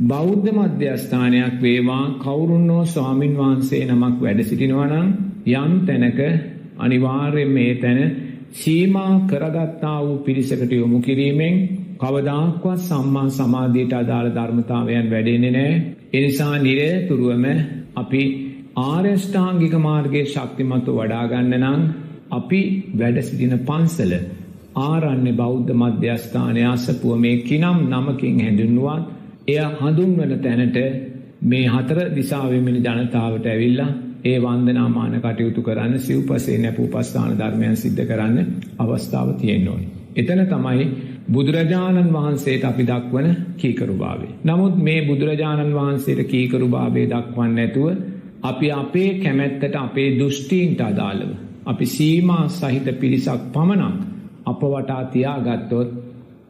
බෞද්ධ 0.05 0.49
මධ්‍යස්ථානයක් 0.51 1.61
වේවා 1.63 2.05
කවුරුන්නෝ 2.19 2.85
ස්වාමින් 2.87 3.37
වහන්සේ 3.37 3.83
නමක් 3.87 4.17
වැඩ 4.21 4.41
සිටිනවා 4.45 4.89
නම් 4.89 5.09
යම් 5.55 5.73
තැනක 5.83 6.21
අනිවාර්යයෙන් 6.79 7.51
මේ 7.51 7.75
තැන 7.75 8.01
සීමා 8.53 9.13
කරගත්තා 9.27 9.99
වූ 10.01 10.19
පිරිසකට 10.19 10.73
යොමු 10.73 11.01
කිරීමෙන් 11.01 11.57
කවදාක්වත් 12.01 12.81
සම්මා 12.81 13.29
සමාධියට 13.31 13.93
අදාළ 13.95 14.29
ධර්මතාවයන් 14.31 15.11
වැඩෙන්නේ 15.11 15.51
නැහැ. 15.51 15.81
ඒ 16.13 16.21
නිසා 16.21 16.55
නිරතුරුවම 16.59 17.45
අපි 17.97 18.23
ආර්යෂ්ඨාංගික 18.83 19.75
මාර්ගයේ 19.79 20.27
ශක්තිමත්ව 20.27 20.97
වඩා 20.97 21.25
ගන්න 21.27 21.55
නම් 21.61 21.83
අපි 22.31 22.61
වැඩ 22.99 23.19
සිටින 23.21 23.55
පන්සල 23.61 24.13
ආරණ්‍ය 24.81 25.33
බෞද්ධ 25.35 25.73
මධ්‍යස්ථානය 25.75 26.63
අසපුව 26.65 27.17
මේ 27.19 27.37
කිනම් 27.43 27.79
නමකින් 27.89 28.41
හැඳින්වුවත් 28.41 29.05
එය 29.49 29.61
හඳුන්වන 29.79 30.35
තැනට 30.39 30.79
මේ 31.45 31.67
හතර 31.69 31.99
දිසාවෙමින 32.15 32.79
ජනතාවට 32.79 33.47
ඇවිල්ලා 33.47 33.91
ඒ 34.25 34.39
වන්දනාමාන 34.39 35.15
කටයුතු 35.19 35.63
කරන්න 35.63 35.99
සිව්පසේ 36.01 36.59
නැපූ 36.59 36.89
පස්ථාන 36.89 37.39
ධර්මයන් 37.39 37.77
සිද්ධ 37.77 38.05
කරන්න 38.07 38.39
අවස්ථාව 38.79 39.29
තියෙන්න 39.35 39.69
ඕනි. 39.69 39.87
එතන 40.17 40.43
තමයි 40.47 40.85
බුදුරජාණන් 41.29 42.13
වහන්සේට 42.13 42.65
අපි 42.65 42.85
දක්වන 42.85 43.29
කීකරුභාවේ. 43.57 44.33
නමුත් 44.45 44.77
මේ 44.79 45.01
බුදුරජාණන් 45.03 45.75
වහන්සේට 45.75 46.21
කීකරුභාවේ 46.27 47.07
දක්වන්න 47.07 47.55
නැතුව 47.55 47.87
අපි 48.43 48.73
අපේ 48.73 49.11
කැමැත්තට 49.17 49.77
අපේ 49.77 50.09
දෘෂ්ටීන්ට 50.19 50.81
අදාළව. 50.83 51.31
අපි 51.67 51.87
සීමා 51.87 52.45
සහිත 52.51 52.87
පිරිසක් 53.01 53.43
පමණක් 53.53 53.99
අප 54.47 54.61
වටා 54.65 55.03
තියාගත්තොත් 55.07 55.91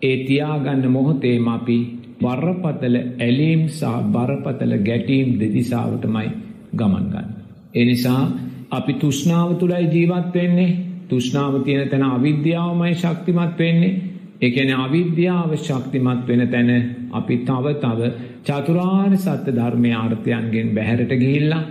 ඒ 0.03 0.17
තියාගන්න 0.25 0.85
මොහොතේම 0.89 1.49
අපි 1.49 1.79
බරපතල 2.21 2.97
ඇලීම් 3.19 3.63
සහ 3.71 3.97
බරපතල 4.13 4.73
ගැටීම් 4.81 5.29
දෙදිසාවටමයි 5.41 6.29
ගමන් 6.77 7.07
ගන්න. 7.07 7.29
ඒ 7.75 7.85
නිසා 7.85 8.23
අපි 8.71 8.93
තෘෂ්ණාව 8.95 9.51
තුලයි 9.55 9.87
ජීවත් 9.87 10.35
වෙන්නේ. 10.35 10.79
තෘෂ්ණාව 11.09 11.55
තියෙන 11.65 11.89
තැන 11.89 12.03
අවිද්‍යාවමයි 12.05 12.95
ශක්තිමත් 12.95 13.59
වෙන්නේ. 13.59 13.93
ඒ 14.41 14.51
කියන්නේ 14.51 14.79
අවිද්‍යාව 14.79 15.51
ශක්තිමත් 15.59 16.23
වෙන 16.29 16.43
තැන 16.49 16.71
අපි 17.13 17.37
තව 17.45 17.75
තව 17.79 18.11
චතුරාර්ය 18.45 19.19
සත්‍ය 19.19 19.51
ධර්මයේ 19.53 19.97
ආර්ථයන්ගෙන් 19.97 20.69
බැහැරට 20.75 21.13
ගිහිල්ලා 21.17 21.63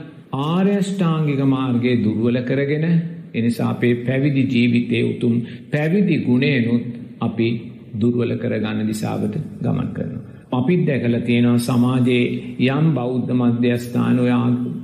ආර්ය 0.42 0.76
ශ්‍රාංගික 0.84 1.42
මාර්ගයේ 1.48 1.96
දුර්වල 2.00 2.38
කරගෙන 2.44 2.86
එනිසා 3.34 3.70
අපේ 3.70 3.94
පැවිදි 4.02 4.44
ජීවිතයේ 4.46 5.04
උතුම් 5.06 5.36
පැවිදි 5.72 6.18
ගුණේනොත් 6.20 6.86
අපි 7.20 7.48
දුර්වල 7.96 8.34
කරගන්න 8.36 8.88
දිශාවට 8.88 9.36
ගමන් 9.62 9.90
කරනවා. 9.90 10.24
අපිත් 10.52 10.82
දැකලා 10.86 11.22
තියෙනවා 11.22 11.58
සමාජයේ 11.60 12.26
යම් 12.70 12.86
බෞද්ධ 12.94 13.32
මධ්‍යස්ථාන 13.34 14.20
ඔය 14.20 14.32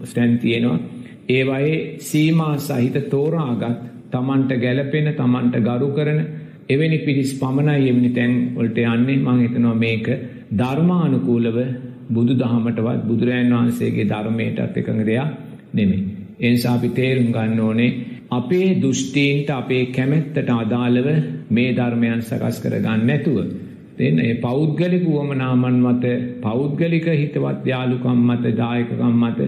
ස්ටැන් 0.03 0.39
තියෙනවා. 0.39 0.79
ඒවයේ 1.29 1.75
සීමා 1.99 2.55
සහිත 2.59 2.97
තෝරාගත් 3.09 3.77
තමන්ට 4.11 4.51
ගැළපෙන 4.57 5.07
තමන්ට 5.13 5.55
ගරු 5.61 5.89
කරන 5.91 6.19
එවැනි 6.69 6.97
පිරිස් 6.99 7.31
පමණයි 7.35 7.89
එවැනි 7.89 8.11
තැන් 8.11 8.33
වලට 8.55 8.79
යන්නේ 8.87 9.17
මම 9.17 9.41
හිතනවා 9.41 9.75
මේක 9.77 10.07
ධර්මානුකූලව 10.53 11.57
බුදු 12.09 12.33
දහමටවත් 12.35 13.01
බුදුරජාන් 13.03 13.53
වහන්සේගේ 13.53 14.07
ධර්මයටත් 14.07 14.77
එකඟ 14.77 15.03
දෙයක් 15.03 15.29
නෙමෙයි. 15.73 16.01
ඒ 16.37 16.51
නිසා 16.51 16.73
අපි 16.73 16.89
තේරුම් 16.91 17.29
ගන්න 17.31 17.59
ඕනේ 17.59 17.91
අපේ 18.31 18.67
දෘෂ්ටීන්ට 18.77 19.49
අපේ 19.51 19.83
කැමැත්තට 19.89 20.49
අදාළව 20.55 21.07
මේ 21.49 21.69
ධර්මයන් 21.73 22.21
සකස් 22.21 22.57
කර 22.59 22.75
ගන්න 22.79 23.05
නැතුව 23.05 23.37
දෙන්න 23.97 24.19
ඒ 24.19 24.35
පෞද්ගලික 24.37 25.05
උවමනාමන් 25.07 25.77
මත 25.83 26.05
පෞද්ගලික 26.41 27.07
හිතවත් 27.13 27.65
යාළුකම් 27.65 28.19
මත 28.27 28.55
දායකකම් 28.55 29.15
මත 29.21 29.39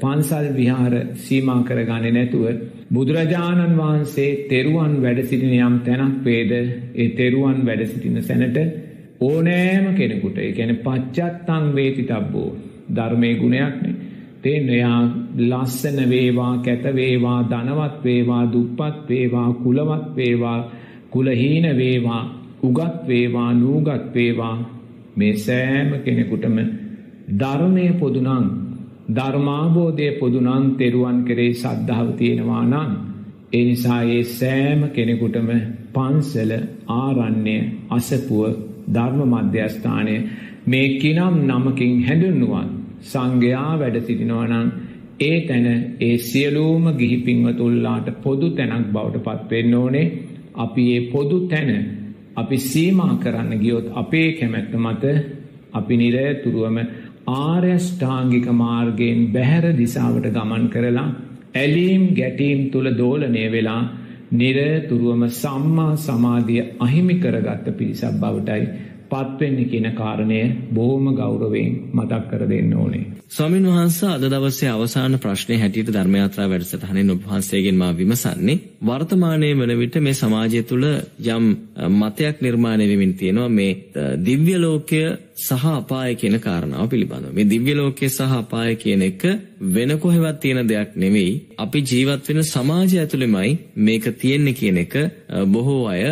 පන්සල් 0.00 0.46
විහාර 0.54 0.94
සීමා 1.16 1.60
කරගන්නේ 1.62 2.12
නැතුව 2.12 2.46
බුදුරජාණන් 2.92 3.76
වහන්සේ 3.76 4.30
තෙරුවන් 4.48 4.94
වැඩ 5.02 5.20
සිටින 5.24 5.54
යම් 5.58 5.76
තැනක් 5.80 6.24
වේද? 6.24 6.52
ඒ 6.94 7.08
තෙරුවන් 7.10 7.60
වැඩ 7.64 7.86
සිටින 7.86 8.22
සැනට 8.22 8.58
ඕනෑම 9.20 9.86
කෙනෙකුට 9.94 10.38
ඒ 10.38 10.52
කියන්නේ 10.52 10.82
පච්චත්තං 10.82 11.64
වේතිතබ්බෝ 11.74 12.50
ධර්මයේ 12.94 13.38
ගුණයක්නේ 13.38 13.94
තේන්න 14.42 14.68
එයා 14.70 15.00
ලස්සන 15.40 15.98
වේවා 16.08 16.52
කැත 16.58 16.84
වේවා 16.94 17.38
ධනවත් 17.44 18.04
වේවා 18.04 18.44
දුප්පත් 18.52 19.08
වේවා 19.08 19.48
කුලවත් 19.54 20.06
වේවා 20.16 20.60
කුලහීන 21.10 21.66
වේවා 21.76 22.22
උගත් 22.62 22.98
වේවා 23.06 23.50
නූගත් 23.54 24.14
වේවා. 24.14 24.56
මේ 25.16 25.34
සෑම 25.36 25.90
කෙනෙකුටම 26.04 26.58
ධර්මයේ 27.38 27.92
පොදුනම් 27.94 28.44
ධර්මාබෝධය 29.08 30.08
පොදුනම් 30.18 30.64
තෙරුවන් 30.76 31.18
කෙරේ 31.24 31.52
සද්ධාව 31.54 32.08
තියෙනවා 32.16 32.64
නම් 32.64 32.90
ඒ 33.52 33.64
නිසා 33.64 34.02
ඒ 34.08 34.22
සෑම 34.30 34.80
කෙනෙකුටම 34.88 35.48
පන්සල 35.92 36.52
ආරණ්‍ය 36.96 37.56
අසපුව 37.90 38.44
ධර්ම 38.88 39.20
මධ්‍යස්ථානය 39.32 40.16
මේ 40.66 40.88
කිනම් 40.98 41.34
නමකින් 41.48 41.94
හැඳුන්නුවන්. 42.04 42.68
සංඝයා 43.02 43.72
වැඩ 43.78 43.96
සිටිනවා 44.00 44.46
නම් 44.46 44.68
ඒ 45.20 45.38
තැන 45.40 45.66
ඒ 46.00 46.16
සියලුම 46.20 46.84
ගිහි 46.98 47.16
පින්වතුන්ලාට 47.16 48.08
පොදු 48.22 48.48
තැනක් 48.50 48.86
බවට 48.86 49.24
පත් 49.24 49.50
වෙන්න 49.50 49.74
ඕනේ. 49.74 50.06
අපි 50.54 50.82
ඒ 50.96 51.02
පොදු 51.12 51.36
තැන 51.46 51.70
අපි 52.36 52.56
සීමා 52.60 53.14
කරන්න 53.16 53.52
ගියොත් 53.58 53.86
අපේ 53.94 54.28
කැමැත්ත 54.32 54.72
මත 54.76 55.04
අපි 55.72 55.94
නිරතුරුවම 55.96 56.78
ආර්යෂ්ඨාංගික 57.26 58.46
මාර්ගයෙන් 58.54 59.20
බැහැර 59.32 59.76
දිසාවට 59.76 60.26
ගමන් 60.28 60.64
කරලා 60.68 61.08
ඇලීම් 61.54 62.04
ගැටීම් 62.14 62.70
තුල 62.70 62.86
දෝලණය 62.92 63.44
වෙලා 63.50 63.82
නිරතුරුවම 64.32 65.22
සම්මා 65.32 65.96
සමාධිය 65.98 66.62
අහිමි 66.78 67.16
කරගත්ත 67.16 67.66
පිරිසක් 67.78 68.14
බවටයි 68.14 68.64
පත්වෙන්නේ 69.12 69.66
කියන 69.66 69.88
කාරණය 69.94 70.40
බොහොම 70.72 71.06
ගෞරවයෙන් 71.14 71.72
මතක් 71.92 72.22
කර 72.30 72.48
දෙන්න 72.48 72.72
ඕනේ. 72.74 73.04
ස්වාමින් 73.28 73.66
වහන්සේ 73.66 74.10
අද 74.10 74.24
දවසේ 74.26 74.70
අවසාන 74.70 75.18
ප්‍රශ්නය 75.18 75.58
හැටියට 75.58 75.90
ධර්මයාත්‍රා 75.90 76.48
වැඩසටහනින් 76.48 77.10
ඔබ 77.10 77.20
වහන්සේගෙන් 77.24 77.76
මා 77.76 77.92
විමසන්නේ 77.94 78.58
වර්තමානයේ 78.82 79.54
වන 79.54 79.72
විට 79.78 79.96
මේ 79.98 80.14
සමාජය 80.14 80.62
තුළ 80.64 80.86
යම් 81.28 81.44
මතයක් 81.94 82.40
නිර්මාණය 82.40 82.88
වෙමින් 82.88 83.14
තියෙනවා 83.14 83.48
මේ 83.50 83.72
දිව්‍ය 84.22 84.56
ලෝකය 84.58 85.02
සහ 85.38 85.64
අපාය 85.72 86.14
කියන 86.14 86.36
කාරණාව 86.40 86.88
පිළිබඳව. 86.88 87.32
මේ 87.32 87.44
දිව්‍ය 87.46 87.74
ලෝකය 87.74 88.08
සහ 88.08 88.32
අපාය 88.34 88.76
කියන 88.76 89.02
එක 89.02 89.22
වෙන 89.68 89.98
කොහෙවත් 89.98 90.40
තියෙන 90.40 90.68
දෙයක් 90.68 90.96
නෙවෙයි. 90.96 91.32
අපි 91.58 91.78
ජීවත් 91.82 92.28
වෙන 92.28 92.44
සමාජය 92.46 92.96
ඇතුළෙමයි 92.98 93.58
මේක 93.78 94.04
තියෙන්නේ 94.16 94.54
කියන 94.54 94.78
එක 94.78 94.94
බොහෝ 95.48 95.86
අය 95.88 96.02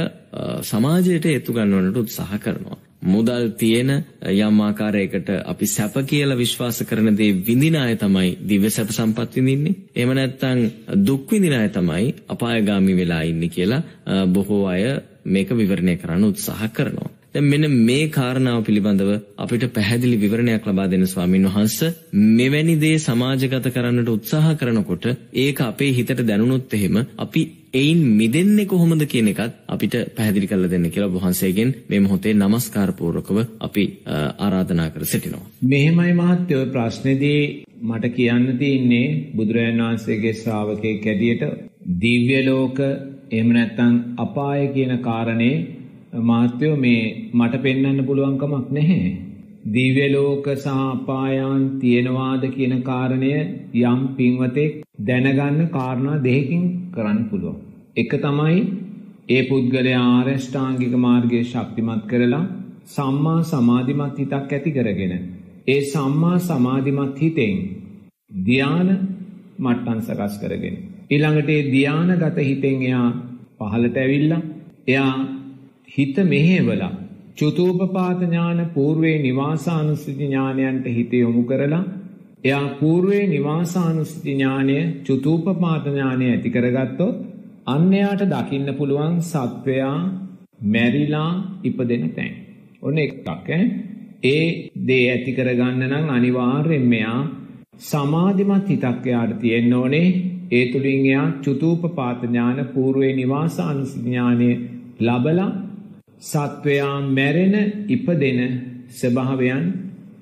සමාජයට 0.63 1.27
එතු 1.29 1.53
ගන්නවනට 1.53 1.97
උත්සාහ 1.99 2.39
කරනවා. 2.39 2.79
මුදල් 3.03 3.51
තියෙන 3.53 3.91
යම් 4.23 4.61
ආකාරයකට 4.61 5.29
අපි 5.45 5.67
සැප 5.67 5.95
කියලා 6.05 6.37
විශ්වාස 6.37 6.83
කරන 6.85 7.17
දේ 7.17 7.33
විඳින 7.43 7.77
අය 7.77 7.97
තමයි 7.97 8.37
දිව්‍ය 8.45 8.71
සැප 8.71 8.91
සම්පත් 8.91 9.37
විඳින්නේ. 9.37 9.77
එහෙම 9.95 10.13
නැත්නම් 10.13 10.59
දුක් 11.03 11.31
විඳින 11.31 11.55
අය 11.55 11.69
තමයි 11.71 12.15
අපායগামী 12.29 12.95
වෙලා 12.95 13.23
ඉන්නේ 13.25 13.49
කියලා 13.51 14.27
බොහෝ 14.29 14.67
අය 14.67 14.85
මේක 15.27 15.49
විවරණය 15.53 15.97
කරන්න 15.97 16.25
උත්සාහ 16.25 16.69
කරනවා. 16.71 17.11
දැන් 17.33 17.45
මෙන්න 17.45 17.67
මේ 17.81 18.09
කාරණාව 18.09 18.65
පිළිබඳව 18.65 19.11
අපිට 19.37 19.65
පැහැදිලි 19.71 20.17
විවරණයක් 20.17 20.67
ලබා 20.67 20.87
දෙන 20.87 21.07
ස්වාමින් 21.07 21.47
වහන්සේ 21.47 21.95
මෙවැනි 22.33 22.75
දේ 22.77 22.97
සමාජගත 22.99 23.67
කරන්නට 23.71 24.09
උත්සාහ 24.09 24.55
කරනකොට 24.55 25.05
ඒක 25.35 25.61
අපේ 25.63 25.91
හිතට 25.93 26.23
දැනුනොත් 26.23 26.75
එහෙම 26.75 26.97
අපි 27.19 27.43
එයින් 27.75 27.99
මිදෙන්නේ 28.13 28.67
කොහොමද 28.67 29.03
කියන 29.05 29.29
එකත් 29.29 29.53
අපිට 29.69 29.95
පැහැදිලි 30.17 30.47
කරලා 30.47 30.71
දෙන්න 30.71 30.87
කියලා 30.87 31.13
වහන්සේගෙන් 31.13 31.71
මේ 31.89 32.01
මොහොතේ 32.01 32.35
নমස්කාර 32.35 32.91
පූර්වකව 32.93 33.39
අපි 33.61 33.85
ආරාධනා 34.39 34.89
කර 34.91 35.05
සිටිනවා. 35.05 35.51
මෙහෙමයි 35.65 36.15
මහත්තයෝ 36.15 36.65
ප්‍රශ්නේදී 36.69 37.43
මට 37.83 38.11
කියන්න 38.11 38.47
තියෙන්නේ 38.59 39.07
බුදුරජාණන් 39.37 39.85
වහන්සේගේ 39.85 40.35
ශ්‍රාවකයෙක් 40.35 41.07
ඇදියට 41.07 41.45
දිව්‍ය 42.01 42.41
ලෝක 42.45 42.81
එහෙම 42.81 43.51
නැත්නම් 43.51 43.95
අපාය 44.19 44.67
කියන 44.69 44.95
කාරණේ 45.01 45.55
මාත්‍යෝ 46.25 46.77
මේ 46.79 47.03
මට 47.33 47.63
පෙන්වන්න 47.63 48.07
පුළුවන් 48.07 48.39
කමක් 48.39 48.67
නැහැ. 48.73 49.17
දිව්‍ය 49.69 50.07
ලෝක 50.11 50.47
සහ 50.57 50.69
අපායන් 50.69 51.65
තියෙනවාද 51.81 52.51
කියන 52.51 52.77
කාරණය 52.83 53.33
යම් 53.85 54.01
පින්වතෙක් 54.17 54.79
දැනගන්න 55.03 55.67
කාරණා 55.71 56.23
දෙකකින් 56.23 56.65
කරන්න 56.91 57.21
පුළුවන්. 57.31 57.57
එක 57.97 58.13
තමයි 58.19 58.59
ඒ 59.29 59.43
පුද්ගලයා 59.43 60.07
ආරෂ්ඨාංගික 60.09 60.95
මාර්ගයේ 60.99 61.45
ශක්තිමත් 61.45 62.05
කරලා 62.07 62.45
සම්මා 62.87 63.41
සමාධිමත් 63.45 64.17
හිතක් 64.19 64.53
ඇති 64.53 64.71
කරගෙන 64.73 65.13
ඒ 65.67 65.81
සම්මා 65.87 66.39
සමාධිමත් 66.41 67.19
හිතෙන් 67.19 67.59
ධ්‍යාන 68.45 68.89
මට්ටම් 69.59 70.01
සකස් 70.01 70.35
කරගෙන 70.43 70.77
ඊළඟට 71.11 71.51
ඒ 71.51 71.63
ධ්‍යානගත 71.69 72.41
හිතෙන් 72.41 72.79
එයා 72.83 73.09
පහළට 73.61 73.97
ඇවිල්ලා 73.97 74.43
එයා 74.89 75.15
හිත 75.89 76.17
මෙහෙවලා 76.25 76.93
චතුූපපාත 77.39 78.21
ඥාන 78.23 78.61
పూర్වේ 78.75 79.17
නිවාසානුස්සති 79.19 80.13
ඥානයන්ට 80.21 80.87
හිත 80.89 81.13
යොමු 81.15 81.43
කරලා 81.45 81.85
එයා 82.45 82.69
పూర్වේ 82.81 83.25
නිවාසානුස්ති 83.27 84.33
ඥානය, 84.33 84.77
චතුූපපාත 85.05 85.85
ඥානය 85.87 86.27
ඇති 86.31 86.51
කරගත්තොත් 86.51 87.17
අන්න 87.67 87.93
එයාට 87.93 88.23
දකින්න 88.27 88.69
පුළුවන් 88.75 89.17
සත්වයා 89.23 89.99
මැරිලා 90.65 91.33
ඉපදෙන 91.65 92.05
තැන්. 92.11 92.33
ඔන්න 92.83 92.99
එකක් 92.99 93.29
ඈ. 93.29 93.61
ඒ 94.25 94.71
දේ 94.87 95.05
ඇති 95.11 95.33
කරගන්න 95.33 95.83
නම් 95.89 96.09
අනිවාර්යෙන්ම 96.09 96.93
එයා 96.93 97.21
සමාධිමත් 97.81 98.69
හිතක් 98.69 99.07
එයාට 99.07 99.35
තියෙන්න 99.41 99.75
ඕනේ. 99.75 100.09
ඒ 100.51 100.65
තුලින් 100.73 101.07
එයා 101.07 101.29
චතුූපපාත 101.43 102.23
ඥාන 102.23 102.59
పూర్වේ 102.75 103.13
නිවාසානුස්ති 103.13 104.01
ඥානය 104.01 104.51
ලබලා 105.01 105.51
සත්වයා 106.23 106.97
මැරෙන 107.11 107.55
ඉපදෙන 107.89 108.41
ස්වභාවයන් 108.91 109.65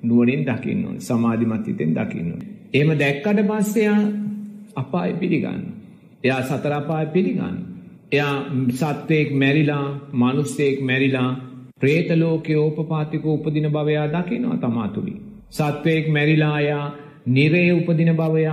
නුවණින් 0.03 0.45
දකින්න 0.45 0.85
ඕනේ. 0.85 0.99
සමාධිමත් 0.99 1.67
හිතෙන් 1.67 1.95
දකින්න 1.95 2.31
ඕනේ. 2.31 2.47
එහෙම 2.73 2.99
දැක්කට 2.99 3.39
පස්සේ 3.47 3.83
යා 3.83 3.99
අපාය 4.75 5.13
පිළිගන්න. 5.13 5.61
එයා 6.23 6.41
සතර 6.41 6.73
අපාය 6.73 7.05
පිළිගන්න. 7.05 7.57
එයා 8.11 8.35
සත්වයෙක් 8.71 9.31
මැරිලා, 9.33 9.85
මිනිස්සෙක් 10.13 10.81
මැරිලා, 10.81 11.29
പ്രേත 11.79 12.09
ලෝකයේ 12.17 12.55
උපපාතික 12.57 13.25
උපදින 13.25 13.67
භවය 13.71 13.95
දකිනවා 14.07 14.57
තමා 14.57 14.87
තුලින්. 14.87 15.19
සත්වයෙක් 15.49 16.05
මැරිලා 16.09 16.61
යා 16.61 16.85
නිරේ 17.25 17.71
උපදින 17.71 18.15
භවය 18.15 18.43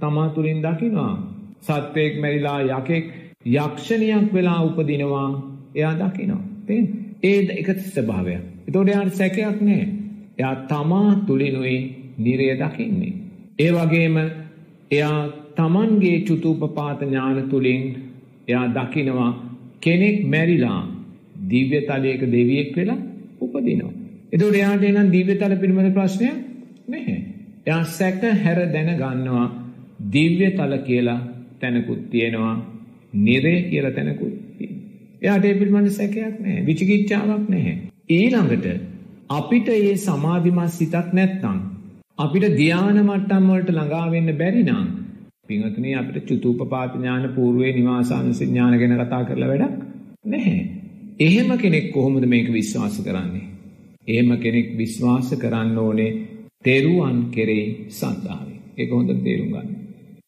තමා 0.00 0.28
තුලින් 0.28 0.62
දකිනවා. 0.62 1.14
සත්වයෙක් 1.60 2.20
මැරිලා 2.20 2.60
යකෙක් 2.60 3.04
යක්ෂණියක් 3.46 4.34
වෙලා 4.34 4.60
උපදිනවා 4.62 5.28
එයා 5.74 5.94
දකිනවා. 5.94 6.42
තේරෙනවද? 6.66 7.02
ඒ 7.22 7.38
එක 7.60 7.68
ස්වභාවයක්. 7.70 8.42
ඒතකොට 8.66 8.88
යාට 8.88 9.14
සැකයක් 9.14 9.60
නැහැ. 9.60 10.01
එයා 10.38 10.54
තමා 10.66 11.10
තුලිනුයි 11.26 11.78
නිරය 12.18 12.46
දකින්නේ. 12.54 13.12
ඒ 13.58 13.70
වගේම 13.70 14.16
එයා 14.90 15.18
තමන්ගේ 15.56 16.18
චුතුපපාත 16.20 17.00
ඥාන 17.02 17.48
තුලින් 17.50 17.82
එයා 18.48 18.66
දකිනවා 18.68 19.30
කෙනෙක් 19.80 20.18
මැරිලා 20.26 20.80
දිව්‍ය 21.48 21.80
තලයක 21.80 22.22
දෙවියෙක් 22.28 22.76
වෙලා 22.76 23.00
උපදිනවා. 23.40 23.92
එතකොට 24.32 24.54
එයාට 24.54 24.84
එනම් 24.84 25.08
දිව්‍ය 25.10 25.34
තල 25.34 25.54
පිළිබඳ 25.56 25.94
ප්‍රශ්නයක් 25.94 26.36
නැහැ. 26.88 27.18
එයා 27.66 27.82
සැක 27.90 28.22
හැර 28.40 28.58
දැන 28.72 28.90
ගන්නවා 28.96 29.48
දිව්‍ය 30.12 30.48
තල 30.50 30.74
කියලා 30.80 31.20
තැනකුත් 31.60 32.02
තියෙනවා. 32.10 32.56
නිරේ 33.18 33.58
කියලා 33.62 33.90
තැනකුත් 33.90 34.34
එයාට 35.22 35.44
ඒ 35.44 35.54
පිළිබඳ 35.54 35.90
සැකයක් 35.90 36.34
නැහැ. 36.40 36.64
විචිකිච්ඡාවක් 36.66 37.44
නැහැ. 37.48 37.76
ඊළඟට 38.10 38.66
අපිට 39.32 39.68
මේ 39.68 39.94
සමාධිමත් 39.96 40.70
සිතක් 40.70 41.08
නැත්නම් 41.12 41.58
අපිට 42.18 42.44
ධානා 42.52 43.04
මට්ටම් 43.04 43.44
වලට 43.48 43.70
ළඟා 43.70 44.06
වෙන්න 44.10 44.30
බැරි 44.36 44.62
නම් 44.64 44.88
පින්වතුනි 45.48 45.94
අපිට 45.94 46.26
චුතුපපාත 46.26 46.96
ඥාන 46.96 47.24
పూర్වේ 47.28 47.72
නිවාසානුස 47.72 48.40
ඥාන 48.40 48.74
ගැන 48.78 48.94
කතා 49.00 49.22
කරලා 49.24 49.48
වැඩක් 49.48 49.76
නැහැ. 50.24 50.60
එහෙම 51.20 51.50
කෙනෙක් 51.58 51.86
කොහොමද 51.92 52.26
මේක 52.26 52.48
විශ්වාස 52.52 52.98
කරන්නේ? 53.00 53.46
එහෙම 54.08 54.30
කෙනෙක් 54.38 54.68
විශ්වාස 54.76 55.30
කරන්න 55.36 55.78
ඕනේ 55.78 56.10
තෙරුවන් 56.64 57.18
කෙරෙහි 57.30 57.66
සද්ධාවෙන්. 57.90 58.58
ඒක 58.78 58.90
හොඳට 58.90 59.24
තේරුම් 59.24 59.50
ගන්න. 59.50 59.68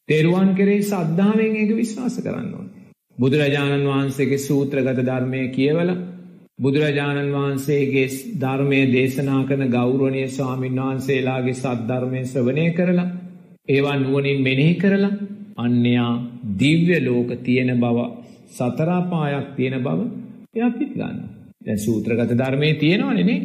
තෙරුවන් 0.08 0.50
කෙරෙහි 0.54 0.82
සද්ධාවෙන් 0.84 1.54
ඒක 1.56 1.70
විශ්වාස 1.74 2.16
කරන්න 2.20 2.50
ඕනේ. 2.54 2.74
බුදුරජාණන් 3.18 3.86
වහන්සේගේ 3.86 4.38
සූත්‍රගත 4.40 5.00
ධර්මය 5.02 5.48
කියවල 5.48 5.90
බුදුරජාණන් 6.58 7.32
වහන්සේගේ 7.32 8.08
ධර්මය 8.36 8.80
දේශනා 8.88 9.40
කරන 9.44 9.64
ගෞරවනය 9.68 10.22
ස්වාමීන් 10.28 10.76
වහන්සේලාගේ 10.78 11.56
සද්ධර්මය 11.56 12.20
ශ්‍රවණය 12.24 12.66
කරලා 12.72 13.08
ඒවා 13.68 13.96
නුවනින් 13.96 14.38
මෙනෙහි 14.40 14.74
කරලා 14.76 15.14
අන්‍යයා 15.58 16.12
දිව්‍ය 16.56 16.98
ලෝක 17.00 17.30
තියෙන 17.40 17.72
බව 17.76 17.98
සතරාපායක් 18.50 19.48
තියෙන 19.56 19.76
බව 19.80 20.00
එයා 20.54 20.70
පිළිගන්න. 20.72 21.18
දැන් 21.60 21.78
සූත්‍රගත 21.78 22.32
ධර්මයේ 22.34 22.74
තියෙනවනේ 22.76 23.38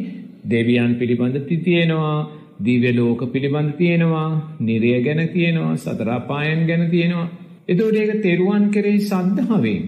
දෙවියන් 0.46 0.94
පිළිබඳ 0.94 1.36
තියෙනවා 1.48 2.16
දිව්‍ය 2.60 2.92
ලෝක 2.92 3.20
පිළිබඳ 3.28 3.70
තියෙනවා 3.74 4.28
නිරය 4.60 4.94
ගැන 5.00 5.22
තියෙනවා 5.28 5.76
සතරාපායන් 5.78 6.62
ගැන 6.66 6.84
තියෙනවා 6.90 7.28
එතකොට 7.68 7.96
ඒක 7.96 8.12
තෙරුවන් 8.20 8.64
කෙරෙහි 8.70 9.00
සද්ධාවෙන් 9.02 9.82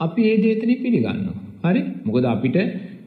අපි 0.00 0.22
ඒ 0.24 0.36
දේතන 0.38 0.70
පිළිගන්නවා. 0.78 1.43
හරි? 1.64 1.82
මොකද 2.04 2.24
අපිට 2.26 2.56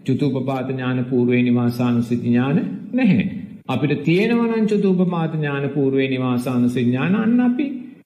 චතුූපපාත 0.05 0.69
ඥාන 0.69 0.99
పూర్වේ 1.05 1.41
නිවාසානුසති 1.43 2.15
ඥාන 2.17 2.57
නැහැ. 2.93 3.25
අපිට 3.67 4.03
තියෙනවා 4.03 4.47
නම් 4.49 4.65
චතුූපපාත 4.67 5.33
ඥාන 5.33 5.69
పూర్වේ 5.69 6.07
නිවාසානුසති 6.07 6.83
ඥාන 6.83 7.15
අන්න 7.17 7.39
අපි 7.41 7.65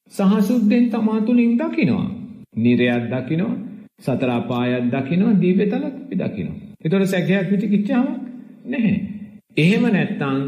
සහසුද්දෙන් 0.10 0.86
තමා 0.90 1.22
තුලින් 1.22 1.54
දකිනවා. 1.58 2.08
නිරයක් 2.56 3.04
දකිනවා, 3.10 3.54
සතර 4.00 4.30
අපායක් 4.32 4.86
දකිනවා, 4.88 5.40
දීපතලක් 5.42 5.86
අපි 5.86 6.16
දකිනවා. 6.18 6.58
ඒතකොට 6.82 7.08
සැකයක් 7.08 7.50
පිටිකිච්චාම 7.50 8.08
නැහැ. 8.66 8.96
එහෙම 9.58 9.84
නැත්නම් 9.90 10.42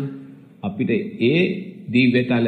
අපිට 0.64 0.92
ඒ 1.24 1.42
දිව්‍යතල 1.88 2.48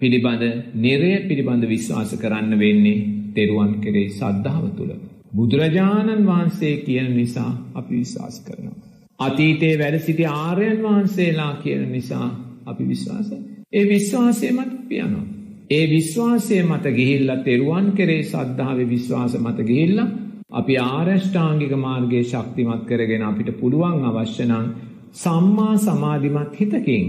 පිළිබඳ 0.00 0.44
නිරය 0.76 1.10
පිළිබඳ 1.28 1.64
විශ්වාස 1.66 2.12
කරන්න 2.16 2.52
වෙන්නේ 2.58 3.04
තෙරුවන් 3.34 3.72
කෙරෙහි 3.80 4.08
සද්ධාව 4.10 4.64
තුළ. 4.76 4.94
බුදුරජාණන් 5.34 6.26
වහන්සේ 6.26 6.76
කියන 6.78 7.16
නිසා 7.16 7.52
අපි 7.74 7.94
විශ්වාස 7.94 8.40
කරනවා. 8.40 8.76
අතීතයේ 9.18 9.78
වැඩ 9.78 9.98
සිටි 10.00 10.26
ආර්යයන් 10.26 10.82
වහන්සේලා 10.82 11.54
කියන 11.56 11.92
නිසා 11.92 12.28
අපි 12.66 12.88
විශ්වාස. 12.88 13.32
ඒ 13.72 13.84
විශ්වාසය 13.88 14.52
මත 14.52 14.88
පියනවා. 14.88 15.26
ඒ 15.70 15.90
විශ්වාසය 15.90 16.62
මත 16.62 16.84
ගිහිල්ලා 16.92 17.36
තෙරුවන් 17.38 17.92
කෙරේ 17.92 18.22
සද්ධාවේ 18.24 18.88
විශ්වාස 18.88 19.34
මත 19.38 19.58
ගිහිල්ලා 19.62 20.08
අපි 20.52 20.74
ආරෂ්ඨාංගික 20.78 21.72
මාර්ගයේ 21.78 22.24
ශක්තිමත් 22.24 22.82
කරගෙන 22.86 23.22
අපිට 23.22 23.50
පුළුවන් 23.60 24.04
අවශ්‍ය 24.04 24.44
නම් 24.44 24.66
සම්මා 25.14 25.76
සමාධිමත් 25.78 26.52
හිතකින් 26.60 27.06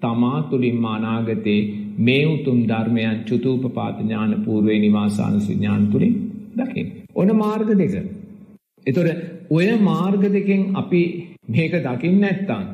තමා 0.00 0.42
තුළින්ම 0.42 0.84
අනාගතේ 0.86 1.60
මේ 1.98 2.24
උතුම් 2.26 2.58
ධර්මයන් 2.68 3.18
චුතූපපාත 3.24 3.96
ඥාන 4.00 4.32
පූර්වේ 4.44 4.78
නිවාසානුසි 4.78 5.52
ඥාන 5.54 5.86
තුළින් 5.86 6.29
දකින්න. 6.56 6.88
ඔන 7.14 7.36
මාර්ග 7.36 7.70
දෙක. 7.74 7.94
එතොට 8.86 9.08
ඔය 9.50 9.66
මාර්ග 9.78 10.22
දෙකෙන් 10.32 10.62
අපි 10.76 11.02
මේක 11.48 11.72
දකින්න 11.86 12.20
නැත්තං 12.20 12.64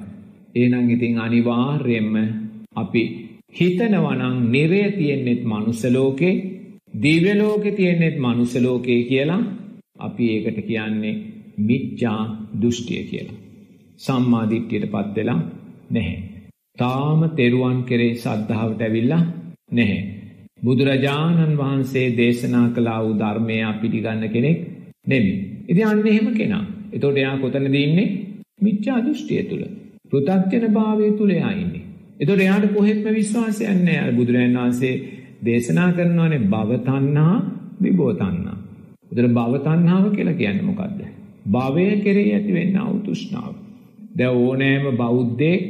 ඒනං 0.54 0.90
ඉතින් 0.90 1.18
අනිවාර්යෙන්ම 1.18 2.14
අපි 2.76 3.02
හිතනවනං 3.58 4.36
නිරය 4.50 4.82
තියෙන්නෙත් 4.92 5.42
මනුස්සලෝකේ 5.44 6.34
දිව්‍යලෝකෙ 7.02 7.70
තියෙන්නෙත් 7.70 8.16
මනුස්සලෝකේ 8.18 9.00
කියලා 9.04 9.42
අපි 9.98 10.24
ඒකට 10.34 10.58
කියන්නේ 10.66 11.14
මිච්චා 11.58 12.20
දෘෂ්ටිය 12.60 13.02
කියලා. 13.02 13.38
සම්මාධිට්්‍යයට 13.96 14.86
පත්වෙලා 14.90 15.40
නැහැ. 15.90 16.18
තාම 16.78 17.20
තෙරුවන් 17.30 17.78
කෙරේ 17.82 18.14
සද්ධාවට 18.14 18.80
ඇවිල්ලා 18.82 19.22
නැහැ. 19.72 20.15
බුදුරජාණන් 20.58 21.58
වහන්සේ 21.58 22.06
දේශනා 22.16 22.68
කලා 22.70 23.00
වූ 23.02 23.14
ධර්මය 23.14 23.56
පිටිගන්න 23.80 24.28
කෙනෙක් 24.28 24.58
නෙමි. 25.06 25.32
ඉති 25.68 25.82
අන්න 25.82 26.06
එහෙම 26.06 26.28
කෙනා. 26.34 26.64
එතොට 26.92 27.16
එයා 27.16 27.36
කොතන 27.38 27.66
දන්නේ 27.66 28.06
මිච්චා 28.62 28.98
දෘෂ්ටිය 29.04 29.42
තුළ. 29.42 29.64
පෘතක්්‍යන 30.10 30.64
භාවය 30.72 31.10
තුළේ 31.12 31.42
අයින්නේ. 31.42 31.84
එතොට 32.20 32.40
එයාට 32.40 32.66
කොහෙත්ම 32.74 33.06
විශ්වාසයන්න 33.10 33.88
අ 33.98 34.12
බුදුරජන් 34.12 34.56
වහන්සේ 34.56 34.94
දේශනා 35.44 35.90
කරනවානේ 35.92 36.46
භවතන්නා 36.46 37.34
විබෝතන්නා. 37.82 38.58
උදර 39.12 39.26
භවතන්නාව 39.30 40.04
කියලා 40.10 40.34
කියන්න 40.34 40.64
මොකක්ද. 40.64 41.00
භවය 41.50 41.86
කෙරේ 42.00 42.28
ඇතිවෙන්න 42.34 42.76
අවතුෂ්නාව. 42.78 43.52
දැ 44.18 44.30
ඕනෑම 44.36 44.86
බෞද්ධෙක් 44.96 45.66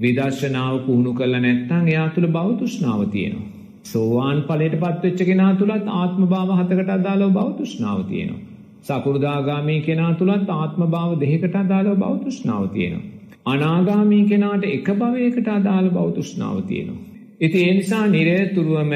විදර්ශනාව 0.00 0.74
පුහුණු 0.86 1.12
කල 1.14 1.34
නැත්තං 1.38 1.84
එයා 1.88 2.08
තුළ 2.08 2.28
බෞතුෂ්නාව 2.28 3.02
තියෙනවා. 3.10 3.55
සෝවාන් 3.86 4.38
පලට 4.42 4.76
පත්වෙච්ච 4.80 5.20
කෙනා 5.24 5.54
තුළත් 5.54 5.90
ආත්ම 5.94 6.22
භාව 6.26 6.50
හතකට 6.58 6.90
අදාලෝ 6.90 7.30
බෞතුෂ්නාව 7.30 8.00
තියෙනවා. 8.04 8.44
සකුරදාගාමී 8.82 9.80
කෙනා 9.80 10.14
තුළත් 10.14 10.50
ආත්ම 10.50 10.80
භාව 10.86 11.20
දෙකට 11.20 11.54
අදාලෝ 11.56 11.96
බෞතුෂ්නාව 11.96 12.68
තියෙනවා. 12.68 13.16
අනාගාමී 13.46 14.24
කෙනාට 14.28 14.64
එක 14.66 14.88
භවයකට 14.92 15.48
අදාළ 15.48 15.88
බෞතුෂ්නාව 15.90 16.56
තියෙනවා. 16.62 17.02
ඉති 17.40 17.58
එනිසා 17.70 18.04
නිරේතුරුවම 18.06 18.92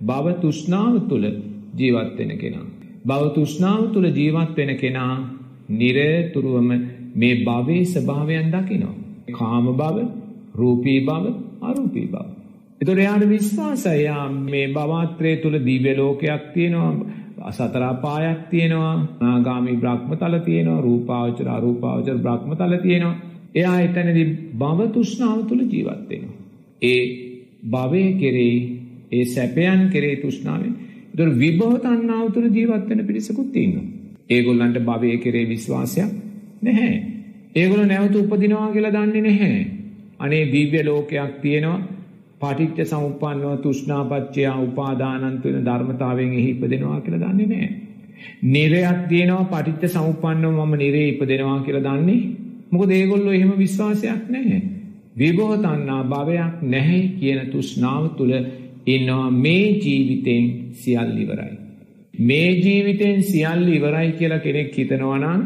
බව 0.00 0.26
තුෂ්නාව 0.40 0.94
තුළ 1.08 1.26
ජීවත්වෙන 1.76 2.32
කෙනා. 2.38 2.66
බව 3.06 3.22
තුෂ්නාව 3.34 3.82
තුළ 3.92 4.06
ජීවත් 4.10 4.56
වෙන 4.56 4.70
කෙනා 4.76 5.14
නිරේතුරුවම 5.70 6.70
මේ 7.14 7.34
භවේ 7.44 7.84
ස්භාවයන් 7.84 8.48
දකිනවා. 8.50 8.96
කාම 9.32 9.66
බව 9.72 9.96
රූපී 10.54 11.00
බව 11.00 11.24
අරූපී 11.62 12.06
බව. 12.06 12.24
එතොට 12.80 12.98
එයාට 12.98 13.28
විශ්වාසයා 13.28 14.24
මේ 14.30 14.66
භවාත්‍රය 14.68 15.36
තුළ 15.36 15.56
දීවලෝකයක් 15.60 16.42
තියෙනවා 16.54 17.52
සතරාපායක් 17.52 18.40
තියෙනවා 18.50 18.94
නාගාමි 19.20 19.76
බ්‍රහ්ම 19.76 20.10
තල 20.14 20.36
තියෙනවා 20.38 20.80
රූපාවචර 20.80 21.48
අරූපාවචර 21.48 22.18
බ්‍රහ්ම 22.18 22.50
තල 22.54 22.74
තියෙනවා 22.82 23.16
එයා 23.54 23.76
එතැනදි 23.80 24.24
බව 24.54 24.88
තුෂ්නාව 24.92 25.38
තුළ 25.48 25.62
ජීවත්වෙනවා. 25.66 26.36
ඒ 26.82 27.02
භවය 27.66 28.04
කෙරෙයි 28.12 28.58
ඒ 29.12 29.24
සැපයන් 29.26 29.80
කෙරේ 29.92 30.16
තුෂ්නාවෙන් 30.16 30.74
දොර 31.16 31.28
විබෝතන්නාව 31.36 32.26
තුළ 32.32 32.48
ජීවත්වන 32.50 33.06
පිරිසකුත් 33.06 33.48
තින්න. 33.52 33.74
ඒගොල්ලන්ට 34.30 34.78
භවය 34.80 35.16
කෙරේ 35.18 35.46
විශ්වාසයක් 35.48 36.10
නැහැ. 36.62 36.94
ඒගොල 37.54 37.82
නැවත 37.84 38.16
උපදිනවා 38.16 38.68
කියලා 38.72 38.94
දන්නේ 38.94 39.22
නැහැ. 39.22 39.66
අනේ 40.18 40.44
දීව්‍ය 40.52 40.80
ලෝකයක් 40.82 41.34
තියෙනවා 41.42 41.80
පටිච්ච 42.44 42.78
සමුපන්නව 42.86 43.56
තුෂ්නාපච්චයා 43.62 44.56
උපාදානන්තුවෙන 44.60 45.66
ධර්මතාවෙන් 45.66 46.32
එහි 46.34 46.50
ඉපදෙනවා 46.50 47.00
කියලා 47.00 47.22
දන්නේ 47.24 47.48
නෑ. 47.48 47.68
නිරයක් 48.44 49.00
තියෙනවා 49.08 49.50
පටිච්ච 49.52 49.92
සමුපන්නව 49.92 50.54
මම 50.58 50.74
නිරේ 50.76 51.08
ඉපදෙනවා 51.08 51.58
කියලා 51.62 51.86
දන්නේ 51.88 52.20
මොක 52.70 52.84
දේගොල්ලො 52.88 53.30
එහෙම 53.32 53.52
විශ්වාසයක් 53.56 54.22
නැහැ. 54.28 54.60
විබෝතන්නා 55.16 56.02
භවයක් 56.04 56.54
නැහැ 56.64 57.02
කියන 57.18 57.40
තුෂ්නාව 57.50 58.04
තුළ 58.16 58.34
ඉන්නවා 58.86 59.30
මේ 59.32 59.66
ජීවිතෙන් 59.78 60.44
සියල් 60.74 61.10
ඉවරයි. 61.18 61.54
මේ 62.20 62.50
ජීවිතෙන් 62.56 63.22
සියල්ල 63.22 63.68
ඉවරයි 63.70 64.12
කියලා 64.12 64.38
කෙනෙක් 64.40 64.74
හිතනවනම් 64.74 65.42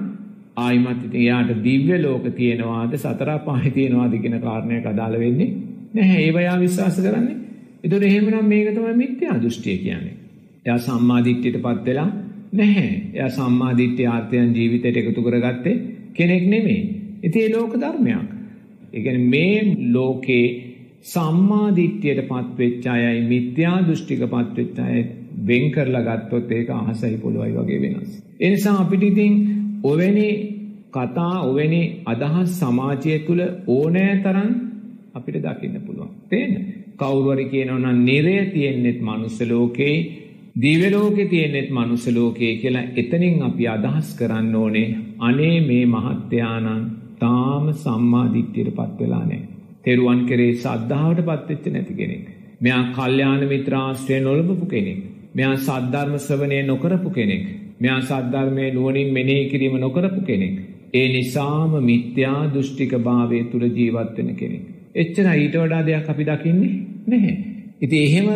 ආයිමත් 0.56 1.04
ඉතින් 1.04 1.22
යාට 1.22 1.50
දිව්‍ය 1.64 1.96
ලෝක 1.98 2.24
තියෙනවාද 2.32 2.92
සතර 2.96 3.30
පහයි 3.40 3.70
තියෙනවාද 3.70 4.14
කියන 4.16 4.36
කාරණයක් 4.40 4.86
අදාළ 4.86 5.18
වෙන්නේ 5.18 5.54
නැහැ 5.94 6.22
ඒවයා 6.22 6.56
විශ්වාස 6.58 6.96
කරන්නේ. 6.98 7.36
එතකොට 7.84 8.02
එහෙමනම් 8.02 8.46
මේක 8.46 8.70
තමයි 8.70 8.94
මිත්‍යා 8.96 9.36
දෘෂ්ටිය 9.38 9.76
කියන්නේ. 9.78 10.14
එයා 10.66 10.78
සම්මාදිට්ඨියට 10.78 11.60
පත් 11.62 11.84
වෙලා 11.86 12.10
නැහැ. 12.52 12.90
එයා 13.14 13.30
සම්මාදිට්ඨිය 13.30 14.06
ආර්ථයන් 14.06 14.54
ජීවිතයට 14.54 14.96
එකතු 14.96 15.22
කරගත්තේ 15.22 15.76
කෙනෙක් 16.14 16.44
නෙමෙයි. 16.44 16.82
ඉතින් 17.22 17.42
ඒ 17.42 17.54
ලෝක 17.54 17.76
ධර්මයක්. 17.76 18.26
ඒ 18.92 19.02
කියන්නේ 19.02 19.28
මේ 19.28 19.76
ලෝකේ 19.92 20.46
සම්මාදිට්ඨියට 21.04 22.22
පත් 22.24 22.58
වෙච්ච 22.58 22.86
අයයි 22.88 23.24
මිත්‍යා 23.24 23.78
දෘෂ්ටික 23.82 24.22
පත් 24.26 24.56
වෙච්ච 24.56 24.78
අය 24.80 25.06
වෙන් 25.44 25.70
කරලා 25.70 26.04
ගත්තොත් 26.04 26.52
ඒක 26.52 26.70
අහසයි 26.72 27.16
පොළොවයි 27.16 27.52
වගේ 27.54 27.82
වෙනස්. 27.82 28.22
ඒ 28.40 28.50
නිසා 28.50 28.76
අපිට 28.80 29.02
ඉතින් 29.02 29.34
ඔවැනි 29.82 30.28
කතා 30.92 31.34
ඔවැනි 31.42 31.82
අදහස් 32.06 32.50
සමාජය 32.60 33.18
තුළ 33.20 33.42
ඕනෑ 33.68 34.16
තරන් 34.18 34.50
අපිට 35.18 35.42
දකින්න 35.42 35.76
පුළුවන්. 35.80 36.14
තේන 36.28 36.52
කවුරුවරි 36.96 37.44
කියනවන 37.46 38.00
නිරය 38.04 38.38
තියෙන්නෙත් 38.46 38.98
මනුස්සලෝකෙයි 39.00 39.98
දීවලෝකෙ 40.56 41.24
තියෙන්නෙත් 41.26 41.68
මනුස්සලෝකයේ 41.70 42.54
කියලා 42.56 42.86
එතනින් 42.96 43.42
අපි 43.42 43.68
අදහස් 43.68 44.08
කරන්න 44.18 44.54
ඕනේ 44.56 44.86
අනේ 45.20 45.56
මේ 45.62 45.84
මහත්තයානන් 45.88 46.80
තාම 47.18 47.66
සම්මාධිත්‍යයට 47.74 48.70
පත්වෙලා 48.72 49.24
නෑ. 49.24 49.40
තෙරුවන් 49.84 50.20
කරේ 50.26 50.56
සද්ධාවට 50.56 51.20
පත්වෙච්ච 51.22 51.68
නැති 51.68 51.94
කෙනෙක්. 51.94 52.24
මෙයා 52.60 52.82
කල්්‍යාන 52.92 53.42
මිත්‍රාශ්‍රය 53.46 54.18
නොලබපු 54.20 54.66
කෙනෙක්. 54.66 54.98
මෙයා 55.34 55.54
සද්ධර්ම 55.58 56.16
ශ්‍රවනය 56.18 56.58
නොකරපු 56.64 57.10
කෙනෙක්. 57.10 57.44
මෙයා 57.80 58.00
සද්ධර්මය 58.02 58.66
නුවනින් 58.70 59.12
මෙනේ 59.12 59.42
කිරීම 59.44 59.76
නොකරපු 59.76 60.20
කෙනෙක්. 60.22 60.56
ඒ 60.94 61.06
නිසාම 61.08 61.72
මිත්‍යා 61.82 62.40
දෘෂ්ටික 62.52 62.92
භාවය 63.00 63.40
තුළ 63.44 63.64
ජීවත්වෙන 63.70 64.30
කෙනෙක්. 64.34 64.66
එච්චර 64.98 65.26
ඊට 65.32 65.56
වඩා 65.56 65.82
දෙයක් 65.82 66.08
අපි 66.08 66.24
දකින්නේ 66.24 66.74
නැහැ. 67.06 67.34
ඉති 67.80 67.96
එහෙම 67.98 68.28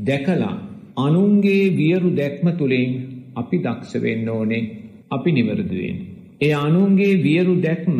දැකලා 0.00 0.54
අනුන්ගේ 0.98 1.62
වියරු 1.76 2.10
දැක්ම 2.12 2.46
තුළින් 2.52 2.92
අපි 3.36 3.56
දක්ෂ 3.58 4.02
වෙන්න 4.02 4.28
ඕනේ 4.28 4.62
අපි 5.10 5.30
නිවරදුවෙන්. 5.32 5.96
ඒ 6.40 6.52
අනුන්ගේ 6.58 7.22
වියරු 7.22 7.54
දැක්ම 7.62 7.98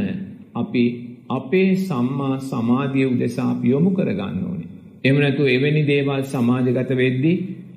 අපි 0.55 0.85
අපේ 1.31 1.71
සම්මා 1.79 2.37
සමාධිය 2.43 3.07
උදෙසා 3.07 3.51
අපි 3.51 3.67
යොමු 3.69 3.91
කරගන්න 3.91 4.45
ඕනේ. 4.45 4.71
එමනැතු 5.05 5.43
එවැනි 5.47 5.83
දේවල් 5.87 6.23
සමාජගත 6.25 6.91
වෙද්දී 6.95 7.37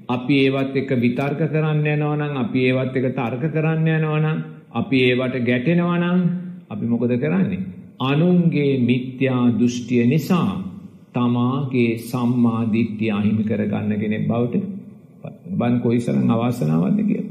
අපි 0.10 0.36
ඒවත් 0.44 0.76
එක 0.76 0.92
විතර්ක 0.98 1.42
කරන්න 1.46 1.88
යනවනම් 1.88 2.36
අපි 2.38 2.60
ඒවත් 2.68 2.96
එක 2.96 3.08
තර්ක 3.14 3.44
කරන්න 3.54 3.88
යනවනම් 3.90 4.38
අපි 4.72 4.98
ඒවට 5.08 5.36
ගැටෙනවනම් 5.48 6.20
අපි 6.70 6.86
මොකද 6.86 7.14
කරන්නේ. 7.18 7.64
අනුන්ගේ 8.00 8.80
මිත්‍යා 8.80 9.46
දෘෂ්ටිය 9.60 10.06
නිසා 10.06 10.52
තමාගේ 11.14 11.98
සම්මාධිත්‍යය 12.00 13.12
අහිමි 13.12 13.44
කරගන්න 13.44 14.00
කෙනෙක් 14.00 14.28
බවට 14.28 14.64
බන් 15.52 15.80
කොයිසරන් 15.80 16.32
අවාසනාවද 16.32 17.00
කිය. 17.04 17.24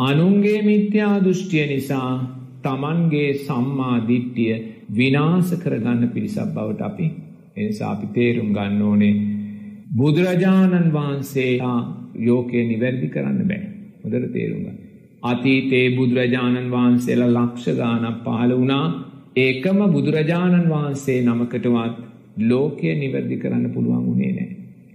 අනුන්ගේ 0.00 0.62
මිත්‍යා 0.62 1.14
දෘෂ්ටිය 1.20 1.66
නිසා 1.66 2.10
තමන්ගේ 2.62 3.30
සම්මාධිට්ටිය 3.40 4.54
විනාස 4.90 5.50
කරගන්න 5.54 6.08
පිරිසක් 6.08 6.52
බවට 6.54 6.80
අපි 6.82 7.06
එනිසා 7.56 7.90
අපි 7.90 8.06
තේරුම් 8.08 8.50
ගන්න 8.52 8.82
ඕනේ 8.82 9.14
බුදුරජාණන් 9.92 10.92
වහන්සේ 10.92 11.52
යෝකය 12.20 12.64
නිවැරදි 12.64 13.08
කරන්න 13.08 13.40
බෑ 13.44 13.62
හොදර 14.04 14.24
තේරුම්ගන්න. 14.28 14.78
අතීතේ 15.22 15.86
බුදුරජාණන් 15.96 16.70
වහන්සේලා 16.70 17.34
ලක්ෂ 17.36 17.76
ගානක් 17.76 18.24
පහළ 18.24 18.52
වුණා 18.52 18.86
ඒකම 19.36 19.80
බුදුරජාණන් 19.88 20.68
වහන්සේ 20.68 21.16
නමකටවත් 21.22 21.96
ලෝකය 22.42 22.92
නිවැරදි 22.94 23.36
කරන්න 23.36 23.66
පුළුවන් 23.70 24.04
වුණේ 24.04 24.30
නෑ. 24.32 24.46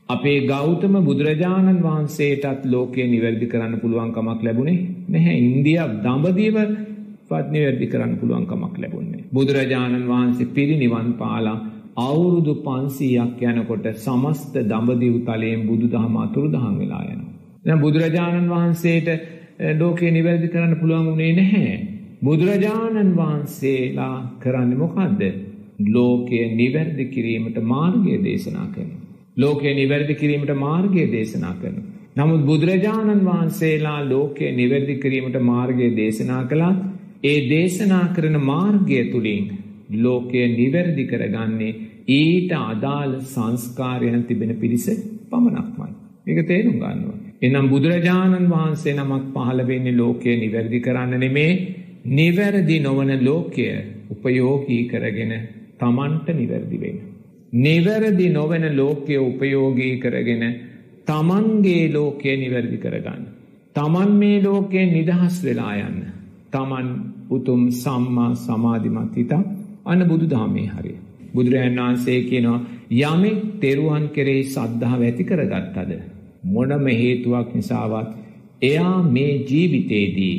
අපේ 0.10 0.39
ගෞතම 0.47 0.95
බුදුරජාණන් 1.01 1.82
වහන්සේටත් 1.82 2.63
ලෝකය 2.67 3.06
නිවැරදි 3.08 3.47
කරන්න 3.47 3.75
පුළුවන්කමක් 3.80 4.41
ලැබුණේ 4.41 4.80
නැහැ 5.10 5.36
ඉන්දිය 5.41 5.77
දඹදීව 5.99 6.58
පත් 7.30 7.45
නිවැරදි 7.49 7.88
කරන්න 7.88 8.17
පුළුවන්කමක් 8.17 8.75
ලැබුණේ. 8.77 9.21
බුදුරජාණන් 9.32 10.10
වහන්සේ 10.10 10.49
පිරි 10.49 10.75
නිවන් 10.77 11.13
පාලා 11.13 11.58
අවුරුදු 11.99 12.58
පන්සීයක් 12.63 13.39
යනකොට 13.45 13.88
සමස්ත 13.99 14.54
දඹදිව් 14.65 15.15
තලයෙන් 15.23 15.63
බුදු 15.65 15.88
දහම 15.88 16.17
අතුරු 16.17 16.49
දහන් 16.49 16.75
වෙලා 16.80 17.06
යනවා. 17.06 17.32
දැ 17.65 17.77
බුදුරජාණන් 17.77 18.49
වහන්සේට 18.49 19.08
eh, 19.10 19.73
ලෝකේ 19.77 20.12
නිවැරදි 20.12 20.47
කරන්න 20.47 20.80
පුළුවන් 20.80 21.08
වුණේ 21.08 21.34
නැහැ. 21.36 22.00
බුදුරජාණන් 22.21 23.15
වහන්සේලා 23.15 24.17
කරන්නේ 24.39 24.77
මොකද්ද? 24.77 25.21
ලෝකය 25.88 26.41
නිවැරදි 26.53 27.05
කිරීමට 27.07 27.57
මාර්ගය 27.65 28.17
දේශනා 28.19 28.67
කරනවා. 28.67 29.01
ලෝකය 29.38 29.73
නිවැරදි 29.73 30.15
කිරීමට 30.15 30.53
මාර්ගය 30.57 31.05
දේශනා 31.12 31.55
කරනවා. 31.55 31.88
නමුත් 32.17 32.45
බුදුරජාණන් 32.45 33.25
වහන්සේලා 33.25 33.99
ලෝකය 34.05 34.51
නිවැරදි 34.51 34.95
කිරීමට 34.97 35.38
මාර්ගය 35.43 35.88
දේශනා 35.95 36.43
කළත් 36.43 36.79
ඒ 37.23 37.38
දේශනා 37.49 38.05
කරන 38.15 38.38
මාර්ගය 38.43 39.01
තුළින් 39.12 39.47
ලෝකය 39.97 40.43
නිවැරදි 40.51 41.05
කරගන්නේ 41.05 41.73
ඊට 42.12 42.51
අදාළ 42.62 43.13
සංස්කාරයන් 43.27 44.23
තිබෙන 44.23 44.53
පිරිස 44.57 44.88
පමණක්මයි. 45.29 45.91
එක 46.27 46.47
තේරුම් 46.47 46.77
ගන්නවා. 46.77 47.19
එනම් 47.41 47.67
බුදුරජාණන් 47.69 48.49
වහන්සේ 48.49 48.95
නමක් 48.95 49.23
පහළ 49.36 49.67
වෙන්නේ 49.67 49.95
ලෝකය 49.95 50.34
නිවැරදි 50.38 50.79
කරන්න 50.79 51.19
නෙමේ 51.19 51.53
නිවැරදි 52.05 52.79
නොවන 52.79 53.11
ලෝකය 53.23 53.67
උපයෝගී 54.09 54.87
කරගෙන 54.87 55.33
තමන්ට 55.79 56.27
නිවැරදි 56.31 56.77
වෙන. 56.77 56.97
නිවැරදි 57.53 58.29
නොවන 58.29 58.75
ලෝකය 58.75 59.17
උපයෝගී 59.19 59.99
කරගෙන 59.99 60.43
තමන්ගේ 61.07 61.93
ලෝකය 61.93 62.37
නිවැරදි 62.37 62.77
කරගන්න. 62.77 63.23
තමන් 63.75 64.11
මේ 64.11 64.43
ලෝකයෙන් 64.43 64.89
නිදහස් 64.89 65.43
වෙලා 65.43 65.75
යන්න. 65.77 66.01
තමන් 66.51 66.87
උතුම් 67.29 67.61
සම්මා 67.73 68.35
සමාධිමත් 68.37 69.15
හිතක් 69.15 69.33
අන්න 69.85 70.07
බුදු 70.07 70.25
දහමේ 70.27 70.67
හරිය. 70.67 70.97
බුදුරජාන් 71.33 71.77
වහන්සේ 71.77 72.19
කියනවා 72.21 72.59
යමෙක් 73.01 73.39
තෙරුවන් 73.59 74.05
කෙරෙහි 74.09 74.43
සද්ධාව 74.45 75.01
ඇති 75.01 75.23
කරගත්තද. 75.23 75.91
මොනම 76.45 76.85
හේතුවක් 76.93 77.49
නිසාවත් 77.55 78.09
එයා 78.61 78.97
මේ 79.05 79.33
ජීවිතේදී 79.49 80.35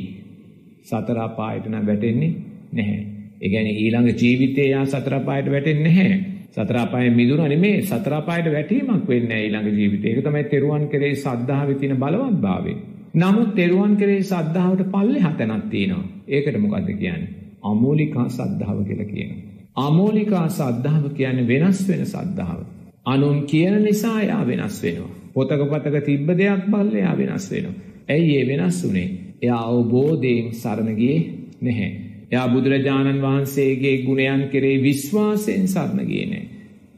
සතරාපායටන 0.85 1.77
වැටෙන්නේ 1.87 2.33
නැහැ. 2.73 3.01
ඒගැන 3.41 3.67
ඊළඟ 3.75 4.11
ජීවිතය 4.17 4.63
යා 4.65 4.85
සතරපායට 4.87 5.51
වැටෙන්නේ 5.51 5.85
නැහැ. 5.89 6.33
සතරාපාය 6.51 7.11
මිදුන 7.11 7.45
නෙමේ 7.47 7.77
සතරාපායට 7.83 8.53
වැටීමක් 8.53 9.09
වෙන්න 9.09 9.31
ඊළඟ 9.33 9.69
ජීවිතය. 9.73 10.09
ඒක 10.09 10.25
තමයි 10.25 10.45
තෙරුවන් 10.47 10.89
කෙරෙහි 10.89 11.17
සද්ධාවේ 11.17 11.75
තියෙන 11.75 11.97
බලවත් 11.97 12.41
භාවය. 12.41 12.75
නමුත් 13.15 13.55
තෙරුවන් 13.55 13.97
කෙරෙහි 13.97 14.23
සද්ධාවට 14.25 14.91
පල්ලෙහා 14.91 15.33
තැනක් 15.33 15.65
තියෙනවා. 15.71 16.05
ඒකට 16.29 16.59
මොකද්ද 16.59 16.93
කියන්නේ? 16.95 17.33
අමෝලිකා 17.63 18.29
සද්ධාව 18.29 18.85
කියලා 18.85 19.05
කියනවා. 19.07 19.41
අමෝලිකා 19.77 20.47
සද්ධාව 20.51 21.05
කියන්නේ 21.11 21.49
වෙනස් 21.49 21.89
වෙන 21.89 22.07
සද්ධාව. 22.07 22.61
අනුන් 23.05 23.39
කියන 23.47 23.83
නිසා 23.85 24.21
එයා 24.21 24.47
වෙනස් 24.47 24.83
වෙනවා. 24.83 25.11
පොතක 25.35 25.63
පතක 25.71 26.05
තිබ්බ 26.05 26.29
දෙයක් 26.39 26.65
බලලා 26.67 26.99
එයා 26.99 27.19
වෙනස් 27.19 27.51
වෙනවා. 27.51 27.75
ඇයි 28.09 28.37
ඒ 28.37 28.47
වෙනස් 28.49 28.85
වුනේ? 28.85 29.09
එයා 29.43 29.63
අවබෝධයෙන් 29.67 30.49
සරණ 30.55 30.97
ගියේ 30.97 31.21
නැහැ. 31.61 31.91
එයා 32.33 32.49
බුදුරජාණන් 32.49 33.23
වහන්සේගේ 33.23 33.97
ගුණයන් 34.05 34.43
කෙරෙහි 34.49 34.83
විශ්වාසයෙන් 34.83 35.65
සරණ 35.69 36.01
ගියේ 36.07 36.27
නැහැ. 36.27 36.49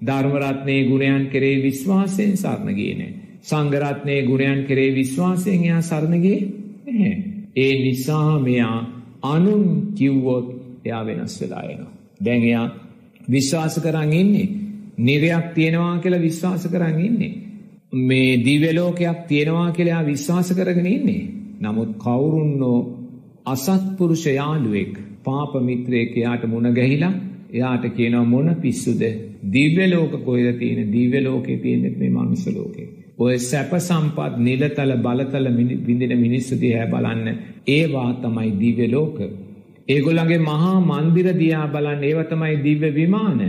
ධර්මරත්නයේ 0.03 0.83
ගුණයන් 0.85 1.25
කෙරෙහි 1.31 1.63
විශ්වාසයෙන් 1.63 2.35
සරණ 2.37 2.75
ගියේ 2.75 2.95
නැහැ. 2.95 3.15
සංඝරත්නයේ 3.43 4.21
ගුණයන් 4.23 4.61
කෙරෙහි 4.67 4.93
විශ්වාසයෙන් 4.95 5.63
එයා 5.63 5.83
සරණ 5.83 6.21
ගියේ 6.21 6.43
නැහැ. 6.87 7.15
ඒ 7.57 7.73
නිසා 7.83 8.39
මෙයා 8.41 8.79
අනුන් 9.25 9.65
කිව්වොත් 9.95 10.47
එයා 10.85 11.07
වෙනස් 11.07 11.41
වෙලා 11.41 11.65
එනවා. 11.65 11.93
දැන් 12.21 12.43
එයා 12.43 12.67
විශ්වාස 13.29 13.81
කරන් 13.81 14.13
ඉන්නේ. 14.15 14.49
නිරයක් 14.99 15.47
තියෙනවා 15.55 15.99
කියලා 15.99 16.21
විශ්වාස 16.21 16.69
කරන් 16.69 17.01
ඉන්නේ. 17.01 17.33
මේ 17.93 18.37
දිව්‍ය 18.39 18.71
ලෝකයක් 18.73 19.19
තියෙනවා 19.29 19.71
කියලා 19.73 20.03
විශ්වාස 20.03 20.53
කරගෙන 20.53 20.87
ඉන්නේ. 20.89 21.23
නමුත් 21.65 21.93
කවුරුන්නෝ 21.99 22.79
අසත්පුරුෂ 23.47 24.25
යාළුවෙක් 24.31 24.95
පාප 25.25 25.53
මිත්‍රයෙක් 25.63 26.13
එයාට 26.15 26.45
මුණ 26.47 26.69
ගැහිලා 26.73 27.15
එයාට 27.53 27.85
කියනවා 27.91 28.25
මොන 28.27 28.49
පිස්සුද 28.57 29.03
දිව්‍ය 29.49 29.87
ලෝක 29.87 30.13
කොහෙද 30.21 30.49
තියෙන 30.55 30.91
දිව්‍ය 30.91 31.21
ලෝකේ 31.21 31.59
තියෙන්නේ 31.59 31.91
මේ 31.93 32.11
මනුස්ස 32.11 32.47
ලෝකේ. 32.49 32.89
ඔය 33.19 33.39
සැප 33.41 33.73
සම්පත් 33.79 34.39
නිලතල 34.39 34.93
බලතල 34.99 35.47
විඳින 35.87 36.15
මිනිස්සු 36.19 36.55
දිහා 36.57 36.87
බලන්න 36.87 37.29
ඒවා 37.69 38.11
තමයි 38.17 38.51
දිව්‍ය 38.55 38.87
ලෝක. 38.89 39.19
ඒගොල්ලන්ගේ 39.89 40.41
මහා 40.41 40.81
මන්දිර 40.83 41.29
දිහා 41.35 41.69
බලන්න 41.69 42.03
ඒව 42.03 42.21
තමයි 42.25 42.57
දිව්‍ය 42.59 42.91
විමාන. 42.93 43.41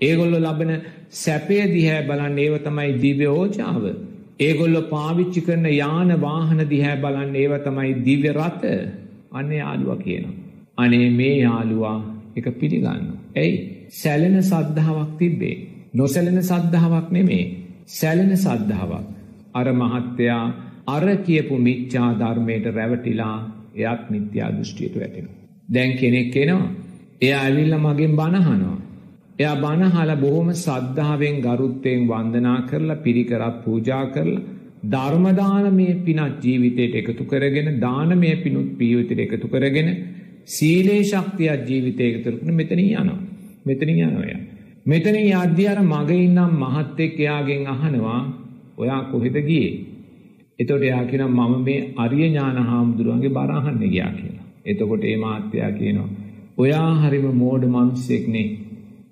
ඒගොල්ලෝ 0.00 0.40
ලබන 0.40 0.72
සැපය 1.12 1.60
දිහා 1.68 2.02
බලන්න 2.02 2.38
ඒව 2.38 2.54
තමයි 2.60 2.90
දිව්‍ය 3.02 3.26
ඕජාව. 3.28 3.84
ඒගොල්ලෝ 4.40 4.82
පාවිච්චි 4.84 5.40
කරන 5.40 5.66
යාන 5.72 6.10
වාහන 6.20 6.60
දිහා 6.70 6.96
බලන්න 6.96 7.36
ඒව 7.36 7.52
තමයි 7.64 7.92
දිව්‍ය 8.04 8.30
රථ. 8.30 8.64
අන්න 9.32 9.52
යාළුවා 9.52 9.96
කියනවා. 9.96 10.34
අනේ 10.76 11.10
මේ 11.10 11.36
යාළුවා 11.38 11.98
එක 12.36 12.46
පිළිගන්න. 12.60 13.04
ඇයි 13.36 13.88
සැලෙන 13.92 14.36
සද්ධාවක් 14.42 15.12
තිබ්බේ. 15.18 15.56
නොසැලෙන 15.94 16.42
සද්ධාවක් 16.42 17.08
නෙමේ. 17.10 17.44
සැලෙන 17.88 18.36
සද්ධාවක්. 18.36 19.06
අර 19.54 19.66
මහත්තයා 19.72 20.44
අර 20.86 21.04
කියපු 21.18 21.58
මිච්චා 21.58 22.08
ධර්මයට 22.14 22.66
රැවටිලා 22.68 23.36
එයත් 23.76 24.02
මිත්‍යා 24.10 24.50
දෘෂ්ටියට 24.50 24.94
වැටෙන. 25.00 25.28
දැන් 25.68 25.92
කෙනෙක් 25.98 26.36
එනවා. 26.36 26.70
එයා 27.20 27.42
ඇවිල්ල 27.42 27.76
මගෙන් 27.78 28.16
බණහනවා. 28.16 28.78
එයා 29.34 29.54
බණහල 29.56 30.10
බොහොම 30.16 30.48
සද්ධාවෙන් 30.56 31.36
ගරුත්තයෙන් 31.40 32.02
වන්දනා 32.06 32.58
කරලා 32.62 32.96
පිරිකරත් 32.96 33.56
පූජා 33.64 34.04
කරලා 34.06 34.44
ධර්මදානමය 34.86 35.86
පිනත් 36.00 36.42
ජීවිතයට 36.42 36.94
එකතු 36.94 37.24
කරගෙන 37.24 37.80
දානමය 37.80 38.30
පිනුත් 38.36 38.70
පීවිතයට 38.78 39.24
එකතු 39.26 39.48
කරගෙන 39.48 39.88
සීලේ 40.46 41.02
ශක්තියක් 41.02 41.64
ජීවිතය 41.66 42.02
එකතුරකන 42.04 42.50
මෙතන 42.52 42.80
යනවා. 42.80 43.18
මෙතන 43.64 43.88
යනොය. 43.90 44.34
මෙතන 44.86 45.16
අධ්‍ය 45.34 45.64
අර 45.66 45.80
මග 45.82 46.10
ඉන්නම් 46.18 46.52
මහත්තෙක් 46.60 47.18
එයාගෙන් 47.18 47.66
අහනවා 47.66 48.20
ඔයා 48.78 49.02
කොහෙද 49.04 49.36
ගියේ. 49.40 49.72
එතොට 50.58 50.82
එයා 50.82 51.04
කියන 51.04 51.24
මම 51.28 51.54
මේ 51.62 51.94
අරිය 51.96 52.28
ඥාන 52.28 52.58
හාමුදුරුවන්ගේ 52.62 53.30
බරහන්න 53.30 53.80
ගයා 53.84 54.12
කියලා. 54.12 54.44
එතකොට 54.64 55.04
ඒ 55.04 55.16
මාත්‍යයා 55.16 55.72
කියනවා. 55.72 56.10
ඔයා 56.58 56.90
හරිම 57.00 57.26
මෝඩ 57.34 57.64
මනුස්සෙක්නේ 57.66 58.46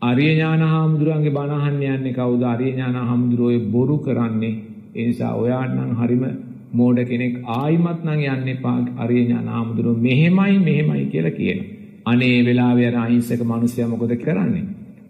අරිය 0.02 0.30
ඥාන 0.30 0.62
හාමුදුරුවන්ගේ 0.64 1.32
බණහන්න 1.32 1.82
යන්නේ 1.88 2.14
කවුද 2.14 2.42
අරිය 2.44 2.70
ඥාන 2.70 2.96
හාමුදුරුවෝ 3.00 3.66
බොරු 3.70 3.96
කරන්නේ 3.98 4.54
ඒ 4.94 5.04
නිසා 5.06 5.32
ඔයාට 5.34 5.74
නම් 5.74 5.92
හරිම 5.96 6.24
මෝඩ 6.72 6.98
කෙනෙක් 7.04 7.34
ආයිමත් 7.52 8.00
නම් 8.04 8.22
යන්න 8.28 8.48
එපා 8.48 8.78
අරිය 8.98 9.22
ඥාන 9.22 9.48
හාමුදුරුවෝ 9.48 10.02
මෙහෙමයි 10.02 10.56
මෙහෙමයි 10.60 11.04
කියලා 11.06 11.32
කියනවා. 11.32 11.68
අනේ 12.06 12.38
වෙලාවේ 12.44 12.88
අර 12.88 12.96
අහිංසක 12.98 13.42
මිනිස්සයා 13.46 13.88
මොකද 13.88 14.14
කරන්නේ? 14.18 14.64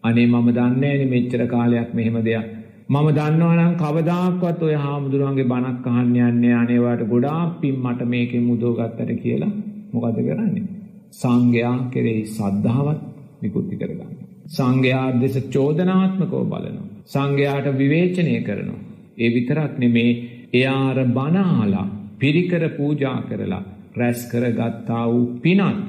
අනේ 0.04 0.26
මම 0.26 0.48
දන්නේ 0.50 0.80
නැනේ 0.82 1.06
මෙච්චර 1.06 1.42
කාලයක් 1.46 1.94
මෙහෙම 1.94 2.18
දෙයක්. 2.20 2.48
මම 2.88 3.08
දන්නවා 3.10 3.54
නම් 3.58 3.74
කවදාක්වත් 3.76 4.60
ඔය 4.62 4.74
හාමුදුරුවන්ගේ 4.76 5.46
බණක් 5.46 5.86
අහන්න 5.88 6.16
යන්නේ 6.22 6.54
අනේ 6.54 6.80
වාට 6.80 7.06
ගොඩාක් 7.06 7.54
පින් 7.60 7.76
මට 7.84 8.00
මේකෙන් 8.06 8.44
මුදව 8.44 8.74
ගත්තට 8.78 9.22
කියලා 9.22 9.52
මොකද 9.92 10.18
කරන්නේ? 10.20 10.66
සංඝයා 11.12 11.76
කෙරෙහි 11.92 12.22
සද්ධාවත් 12.28 13.00
විකෘති 13.42 13.76
කරගන්න. 13.76 14.21
සංඝයා 14.52 15.08
දෙස 15.20 15.36
චෝදනාත්මකව 15.48 16.34
බලනවා. 16.44 16.88
සංඝයාට 17.06 17.66
විවේචනය 17.78 18.34
කරනවා. 18.40 18.80
ඒ 19.18 19.28
විතරක් 19.28 19.74
නෙමේ 19.78 20.10
එයාර 20.52 20.98
බනහලා 21.10 21.86
පිරිකර 22.18 22.64
පූජා 22.70 23.18
කරලා 23.22 23.62
රැස් 23.96 24.20
කරගත්තා 24.32 25.04
වූ 25.08 25.24
පිනත් 25.40 25.80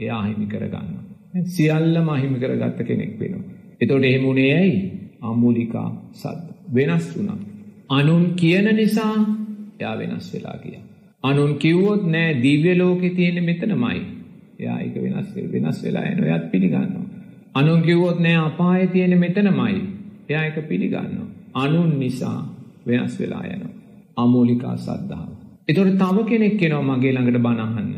එයා 0.00 0.20
අහිමි 0.22 0.46
කරගන්න. 0.46 0.90
සියල්ලම 1.46 2.08
අහිමි 2.08 2.38
කරගත්ත 2.38 2.80
කෙනෙක් 2.86 3.14
වෙනවා. 3.20 3.44
එතොට 3.80 4.04
එහෙමුණේ 4.04 4.52
ඇයි 4.54 4.78
අම්මුලිකා 5.22 5.88
සද්ද 6.14 6.48
වෙනස් 6.74 7.06
වුණා. 7.16 7.38
අනුන් 7.90 8.24
කියන 8.34 8.68
නිසා 8.76 9.16
එයා 9.80 9.98
වෙනස් 9.98 10.26
වෙලා 10.34 10.56
කිය. 10.56 10.78
අනුන් 11.24 11.52
කිව්වොත් 11.56 12.02
නෑ 12.06 12.30
දිව්‍ය 12.42 12.72
ලෝකෙ 12.74 13.10
තියෙන 13.10 13.44
මෙතනමයි. 13.44 14.00
එයා 14.58 14.78
එක 14.80 14.94
වෙනස් 14.96 15.28
වෙනස් 15.54 15.78
වෙලා 15.84 16.04
එන 16.04 16.24
ඔයත් 16.24 16.44
පිළිගන්නවා. 16.52 17.07
අනුන් 17.58 17.80
කිව්වොත් 17.82 18.18
නෑ 18.20 18.38
අපාය 18.42 18.86
තියෙන 18.86 19.18
මෙතනමයි. 19.18 19.76
එයා 20.28 20.44
එක 20.44 20.58
පිළිගන්නවා. 20.68 21.28
අනුන් 21.54 21.90
නිසා 21.98 22.38
වෙනස් 22.86 23.14
වෙලා 23.20 23.44
යනවා. 23.46 23.74
අමූලිකා 24.16 24.76
සද්ධාව. 24.78 25.30
එතොට 25.68 25.96
තව 25.96 26.16
කෙනෙක් 26.24 26.54
කෙනවා 26.56 26.84
මගේ 26.90 27.12
ළඟට 27.12 27.42
බණහන්න. 27.42 27.90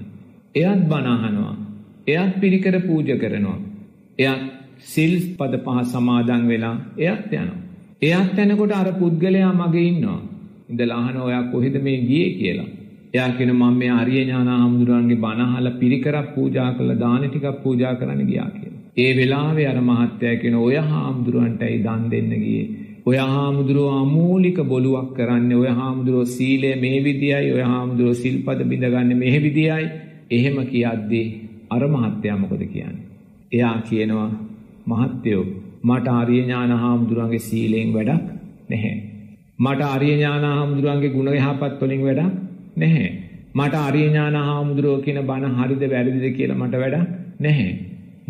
එයත් 0.54 0.82
බණහනවා. 0.88 1.54
එයත් 2.08 2.32
පිරිකර 2.40 2.76
පූජ 2.80 3.10
කරනවා. 3.16 3.58
එයත් 4.18 4.42
සිල් 4.84 5.14
පද 5.38 5.62
පහ 5.64 5.78
සමාදන් 5.84 6.42
වෙලා 6.48 6.76
එයත් 6.98 7.32
යනවා. 7.34 7.60
එයත් 8.02 8.36
යැනකොට 8.38 8.72
අර 8.72 8.88
පුද්ගලයා 8.94 9.52
මගේ 9.52 9.86
ඉන්නවා. 9.88 10.20
ඉඳලාහන 10.68 11.16
ඔයා 11.18 11.44
කොහෙද 11.44 11.76
මේ 11.82 11.98
ගිය 12.02 12.28
කියලා. 12.34 12.70
එයා 13.14 13.30
කෙන 13.32 13.50
මම 13.50 13.78
මේ 13.78 13.92
අරිය 13.92 14.20
ඥාන 14.20 14.50
හාමුදුරුවන්ගේ 14.52 15.16
බණහල 15.16 15.70
පිරිකරක් 15.78 16.28
පූජා 16.34 16.70
කළ 16.72 16.92
දාන 16.98 17.22
ටිකක් 17.22 17.62
පූජා 17.62 17.94
කරන්න 17.94 18.22
ගියා 18.26 18.50
කියලා. 18.50 18.79
ඒ 18.96 19.10
වෙලාවේ 19.14 19.66
අර 19.66 19.78
මහත්තයා 19.80 20.40
කෙන 20.42 20.54
ඔය 20.56 20.76
හාමුදුරුවන්ටයි 20.84 21.76
දන් 21.78 22.02
දෙන්න 22.10 22.32
ගියේ. 22.36 22.66
ඔය 23.06 23.16
හාමුදුරුව 23.16 23.88
අමූලික 23.94 24.58
බොලුවක් 24.64 25.08
කරන්න 25.16 25.52
ඔය 25.54 25.70
හාමුදුරුව 25.70 26.26
සීලය 26.28 26.72
මේ 26.76 26.98
විදියයි 27.00 27.52
ඔය 27.52 27.62
හාමුදුරුව 27.62 28.14
සිල්පද 28.14 28.60
බිඳගන්න 28.64 29.12
මෙහෙ 29.16 29.38
විදියයි 29.38 29.86
එහෙම 30.30 30.58
කියද්දී 30.66 31.26
අර 31.70 31.82
මහත්තයාමකොද 31.88 32.62
කියන්නේ. 32.66 33.06
එයා 33.52 33.76
කියනවා 33.82 34.30
මහත්තයෝ 34.86 35.44
මට 35.82 36.06
ආරිය 36.10 36.42
ඥාන 36.42 36.72
හාමුදුරුවන්ගේ 36.78 37.38
සීලයෙන් 37.40 37.90
වැඩක් 37.92 38.24
නැහැ. 38.70 38.96
මට 39.58 39.82
ආරිය 39.84 40.14
ඥාන 40.14 40.46
හාමුදුරුවන්ගේ 40.50 41.10
ගුණ 41.10 41.34
යහපත් 41.34 41.80
වලින් 41.82 42.02
වැඩක් 42.02 42.32
නැහැ. 42.76 43.10
මට 43.54 43.74
ආරිය 43.74 44.06
ඥාන 44.06 44.36
හාමුදුරුවෝ 44.40 44.98
කියන 44.98 45.20
බණ 45.22 45.54
හරිද 45.54 45.82
වැරදිද 45.90 46.26
කියලා 46.34 46.58
මට 46.58 46.74
වැඩක් 46.74 47.08
නැහැ. 47.40 47.72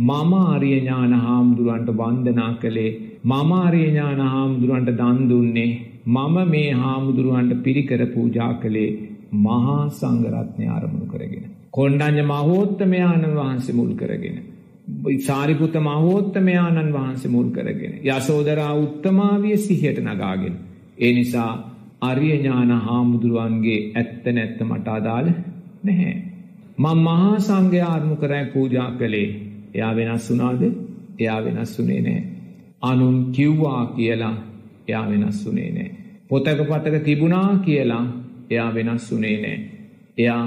මම 0.01 0.33
ආරිය 0.35 0.77
ඥාන 0.77 1.15
හාමුදුරුවන්ට 1.19 1.91
වන්දනා 1.97 2.51
කළේ 2.55 2.91
මම 3.25 3.51
ආරිය 3.55 3.87
ඥාන 3.89 4.21
හාමුදුරුවන්ට 4.27 4.93
දන් 4.97 5.19
දුන්නේ 5.29 5.71
මම 6.09 6.37
මේ 6.47 6.69
හාමුදුරුවන්ට 6.75 7.63
පිරිකර 7.63 8.03
පූජා 8.07 8.53
කළේ 8.55 8.91
මහා 9.39 9.81
සංඝරත්නය 9.91 10.67
ආරමුණු 10.67 11.07
කරගෙන. 11.07 11.45
කොණ්ඩඤ්ඤ 11.71 12.23
මහෝත්තමයාණන් 12.25 13.35
වහන්සේ 13.35 13.75
මුල් 13.75 13.93
කරගෙන. 13.95 14.39
සාරිපුත්ත 15.21 15.77
මහෝත්තමයාණන් 15.81 16.93
වහන්සේ 16.93 17.31
මුල් 17.31 17.51
කරගෙන. 17.51 17.93
යසෝදරා 18.05 18.73
උත්තමාවිය 18.77 19.57
සිහියට 19.59 20.01
නගාගෙන. 20.03 20.57
ඒ 20.99 21.13
නිසා 21.13 21.53
අරිය 22.03 22.35
ඥාන 22.37 22.73
හාමුදුරුවන්ගේ 22.81 23.81
ඇත්ත 23.95 24.25
නැත්ත 24.31 24.61
මට 24.63 24.89
අදාළ 24.91 25.31
නැහැ. 25.85 26.17
මං 26.79 26.99
මහා 27.01 27.39
සංඝයා 27.41 27.91
ආරමුණු 27.91 28.17
කරයි 28.17 28.45
පූජා 28.49 28.91
කළේ. 28.93 29.50
එයා 29.75 29.97
වෙනස් 29.97 30.31
වුණාද? 30.31 30.63
එයා 31.19 31.41
වෙනස් 31.45 31.79
වුණේ 31.79 32.01
නැහැ. 32.01 32.25
අනුන් 32.83 33.17
කිව්වා 33.33 33.87
කියලා 33.89 34.37
එයා 34.89 35.05
වෙනස් 35.11 35.47
වුණේ 35.47 35.71
නැහැ. 35.71 35.97
පොතක 36.29 36.61
පතක 36.61 37.05
තිබුණා 37.05 37.59
කියලා 37.59 38.05
එයා 38.51 38.75
වෙනස් 38.75 39.13
වුණේ 39.13 39.37
නැහැ. 39.37 39.59
එයා 40.19 40.45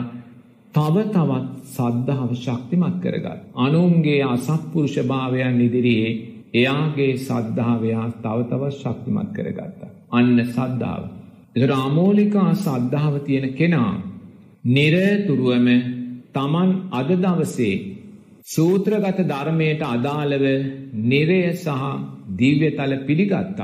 තව 0.73 0.95
තවත් 1.07 1.47
සද්ධාව 1.67 2.31
ශක්තිමත් 2.35 2.95
කරගත්. 3.01 3.39
අනුන්ගේ 3.55 4.21
අසත්පුරුෂ 4.25 4.95
භාවයන් 5.03 5.61
ඉදිරියේ 5.61 6.11
එයාගේ 6.53 7.13
සද්ධාවයා 7.19 8.05
තව 8.17 8.37
තවත් 8.43 8.73
ශක්තිමත් 8.73 9.29
කරගත්තා. 9.33 9.91
අන්න 10.11 10.37
සද්ධාව. 10.47 11.03
එතකොට 11.55 11.79
අමෝලිකා 11.79 12.49
සද්ධාව 12.55 13.15
තියෙන 13.19 13.47
කෙනා 13.53 13.93
නිරතුරුවම 14.65 15.67
Taman 16.33 16.69
අද 16.91 17.09
දවසේ 17.15 17.75
සූත්‍රගත 18.47 19.19
ධර්මයට 19.23 19.81
අදාළව 19.85 20.45
නිරය 21.03 21.41
සහ 21.55 21.83
දිව්‍යතල 22.37 22.93
පිළිගත්තත් 23.05 23.59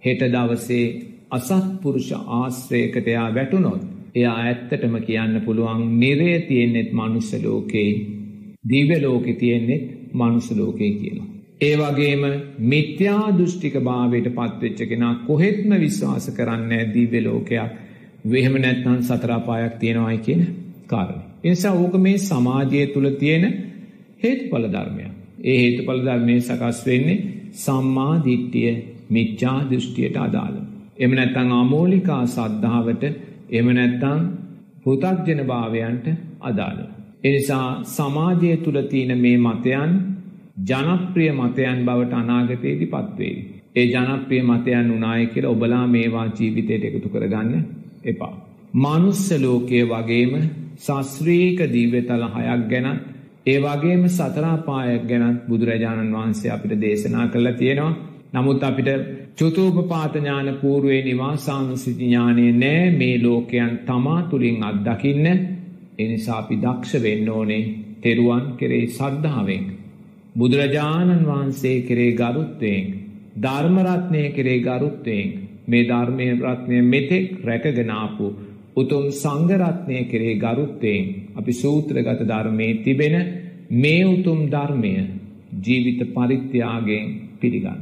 හෙට 0.00 0.22
දවසේ 0.28 0.86
අසත්පුරුෂ 1.30 2.08
ආශ්‍රයකට 2.12 3.06
එයා 3.06 3.28
වැටුනොත් 3.32 3.82
එයා 4.14 4.34
ඇත්තටම 4.40 4.96
කියන්න 5.00 5.36
පුළුවන් 5.40 5.84
නිරය 6.00 6.32
තියෙන්නෙත් 6.40 6.90
මනුස්ස 6.92 7.30
ලෝකේ 7.40 7.92
දිව්‍ය 8.64 8.96
ලෝකෙ 9.00 9.32
තියෙන්නෙත් 9.34 9.84
මනුස්ස 10.12 10.48
ලෝකේ 10.52 10.90
කියලා. 10.92 11.28
ඒ 11.60 11.76
වගේම 11.76 12.24
මිත්‍යා 12.64 13.26
දෘෂ්ටික 13.32 13.76
භාවයට 13.80 14.28
පත්වෙච්ච 14.30 14.80
කෙනා 14.84 15.14
කොහෙත්ම 15.26 15.70
විශ්වාස 15.78 16.26
කරන්නේ 16.30 16.88
දිව්‍ය 16.94 17.20
ලෝකයක් 17.20 17.70
වෙහෙම 18.26 18.58
නැත්නම් 18.58 18.98
සතර 19.00 19.32
අපායක් 19.32 19.78
තියෙනවායි 19.78 20.18
කියන 20.18 20.42
කාරණේ. 20.86 21.24
ඒ 21.44 21.50
නිසා 21.50 21.74
ඕක 21.74 21.94
මේ 21.98 22.18
සමාජය 22.20 22.82
තුල 22.88 23.08
තියෙන 23.12 23.46
හේතුඵල 24.24 24.66
ධර්මයක්. 24.68 25.12
ඒ 25.42 25.56
හේතුඵල 25.58 26.00
ධර්මයේ 26.00 26.40
සකස් 26.40 26.78
වෙන්නේ 26.86 27.22
සම්මා 27.56 28.14
දිට්ඨිය 28.24 28.72
මිච්ඡා 29.10 29.58
දෘෂ්ටියට 29.70 30.16
අදාළව. 30.18 30.64
එහෙම 30.98 31.12
නැත්නම් 31.12 31.50
අමෝලිකා 31.54 32.22
සද්ධාවට 32.28 33.04
එහෙම 33.50 33.68
නැත්නම් 33.72 34.20
පෘථග්ජන 34.82 35.40
භාවයන්ට 35.44 36.06
අදාළව. 36.42 36.88
ඒ 37.24 37.32
නිසා 37.32 37.68
සමාජය 37.86 38.56
තුල 38.58 38.78
තියෙන 38.84 39.12
මේ 39.18 39.38
මතයන් 39.38 39.92
ජනප්‍රිය 40.62 41.30
මතයන් 41.32 41.78
බවට 41.84 42.12
අනාගතයේදී 42.14 42.86
පත්වේවි. 42.86 43.42
ඒ 43.76 43.86
ජනප්‍රිය 43.86 44.42
මතයන් 44.42 44.90
උනාය 44.90 45.26
කියලා 45.26 45.50
ඔබලා 45.50 45.86
මේවා 45.88 46.26
ජීවිතයට 46.30 46.84
එකතු 46.84 47.08
කරගන්න 47.08 47.64
එපා. 48.04 48.34
මනුස්ස 48.74 49.24
ලෝකයේ 49.38 49.84
වගේම 49.84 50.32
ශාස්ත්‍රීයක 50.78 51.60
දිව්‍යතල 51.72 52.24
හයක් 52.28 52.62
ගැන 52.70 52.88
ඒ 53.46 53.58
වගේම 53.60 54.04
සතර 54.08 54.46
පායක් 54.62 55.02
ගැන 55.04 55.24
බුදුරජාණන් 55.48 56.12
වහන්සේ 56.12 56.50
අපිට 56.50 56.74
දේශනා 56.78 57.26
කළා 57.28 57.52
තියෙනවා. 57.54 57.92
නමුත් 58.32 58.62
අපිට 58.62 58.88
චතුූපපාත 59.36 60.14
ඥාන 60.14 60.48
పూర్වේ 60.56 61.00
නිවාසානුසුති 61.02 62.04
ඥානය 62.04 62.46
නෑ 62.54 62.90
මේ 62.92 63.16
ලෝකයන් 63.18 63.72
තමා 63.82 64.20
තුලින් 64.24 64.58
අත්දකින්න. 64.62 65.26
ඒ 65.98 66.06
නිසා 66.08 66.38
අපි 66.38 66.56
දක්ෂ 66.56 67.02
වෙන්න 67.02 67.28
ඕනේ 67.30 67.62
තෙරුවන් 68.00 68.44
කෙරෙහි 68.58 68.88
සද්ධාවෙන්. 68.88 69.64
බුදුරජාණන් 70.36 71.26
වහන්සේ 71.26 71.76
කෙරේ 71.82 72.12
ගරුත්වයෙන් 72.12 72.86
ධර්මරත්නය 73.38 74.22
කෙරේ 74.30 74.58
ගරුත්වයෙන් 74.60 75.28
මේ 75.68 75.84
ධර්මය 75.84 76.26
රත්නය 76.42 76.78
මෙතෙක් 76.84 77.28
රැකගෙනාපු 77.44 78.26
උතුම් 78.76 79.04
සංගරත්නය 79.14 79.98
කෙරේ 80.04 80.34
ගරුත්වයෙන් 80.36 81.04
අපි 81.34 81.52
සූත්‍රගත 81.54 82.20
ධර්මයේ 82.24 82.80
තිබෙන 82.82 83.16
මේ 83.74 84.04
උතුම් 84.06 84.40
ධර්මය 84.48 84.94
ජීවිත 85.60 86.00
පරිත්‍යාගෙන් 86.10 87.06
පිළිගන්න. 87.40 87.80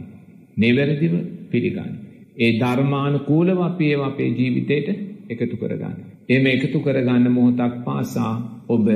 නිවැරදිව 0.57 1.14
පිළිගන්න. 1.50 1.92
ඒ 2.37 2.52
ධර්මානුකූලව 2.59 3.59
අපි 3.61 3.85
ඒවා 3.87 4.09
අපේ 4.09 4.31
ජීවිතයට 4.31 4.88
එකතු 5.31 5.57
කරගන්න. 5.57 5.96
එම 6.28 6.44
එකතු 6.46 6.78
කරගන්න 6.81 7.26
මොහොතක් 7.31 7.74
පාසා 7.85 8.35
ඔබ 8.68 8.87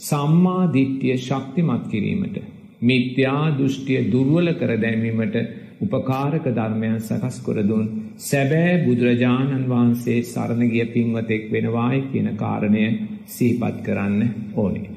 සම්මා 0.00 0.62
දිට්ඨිය 0.68 1.16
ශක්තිමත් 1.18 1.84
කිරීමට 1.90 2.36
මිත්‍යා 2.82 3.44
දෘෂ්ටිය 3.52 4.00
දුර්වල 4.12 4.48
කර 4.52 4.72
දැමීමට 4.76 5.36
උපකාරක 5.80 6.46
ධර්මයන් 6.50 6.98
සකස් 7.00 7.36
කර 7.40 7.58
දුන් 7.62 7.86
සැබෑ 8.20 8.74
බුදුරජාණන් 8.84 9.64
වහන්සේ 9.66 10.18
සරණ 10.24 10.62
ගිය 10.68 10.84
පින්වතෙක් 10.88 11.44
වෙනවායි 11.52 12.00
කියන 12.04 12.28
කාරණය 12.36 12.84
සිහිපත් 13.26 13.78
කරන්න 13.82 14.20
ඕනේ. 14.56 14.90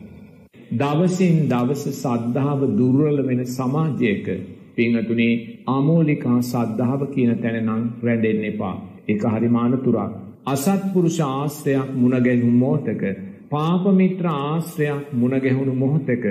දවසින් 0.74 1.38
දවස 1.48 1.84
සද්ධාව 1.94 2.62
දුර්වල 2.74 3.18
වෙන 3.24 3.42
සමාජයක 3.48 4.28
පිංහතුනේ 4.76 5.34
ආමෝලිකා 5.68 6.40
සද්ධාව 6.44 7.02
කියන 7.08 7.32
තැන 7.38 7.58
නම් 7.64 7.84
රැඩෙන්න 8.04 8.44
එපා. 8.46 8.76
එක 9.08 9.22
හරිමාන 9.26 9.74
තුරක්. 9.80 10.12
අසත්පුරුෂ 10.46 11.20
ආශ්‍රයක් 11.22 11.90
මුණගැහුම් 11.94 12.56
මෝතක 12.56 13.04
පාපමිත්‍ර 13.50 14.26
ආශ්‍රයක් 14.28 15.06
මුණගැහුණු 15.14 15.74
මොහොතක 15.76 16.26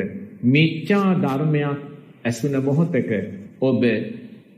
මිච්චා 0.44 1.08
ධර්මයක් 1.16 1.78
ඇසුන 2.24 2.54
මොහොතක 2.60 3.10
ඔබ 3.60 3.82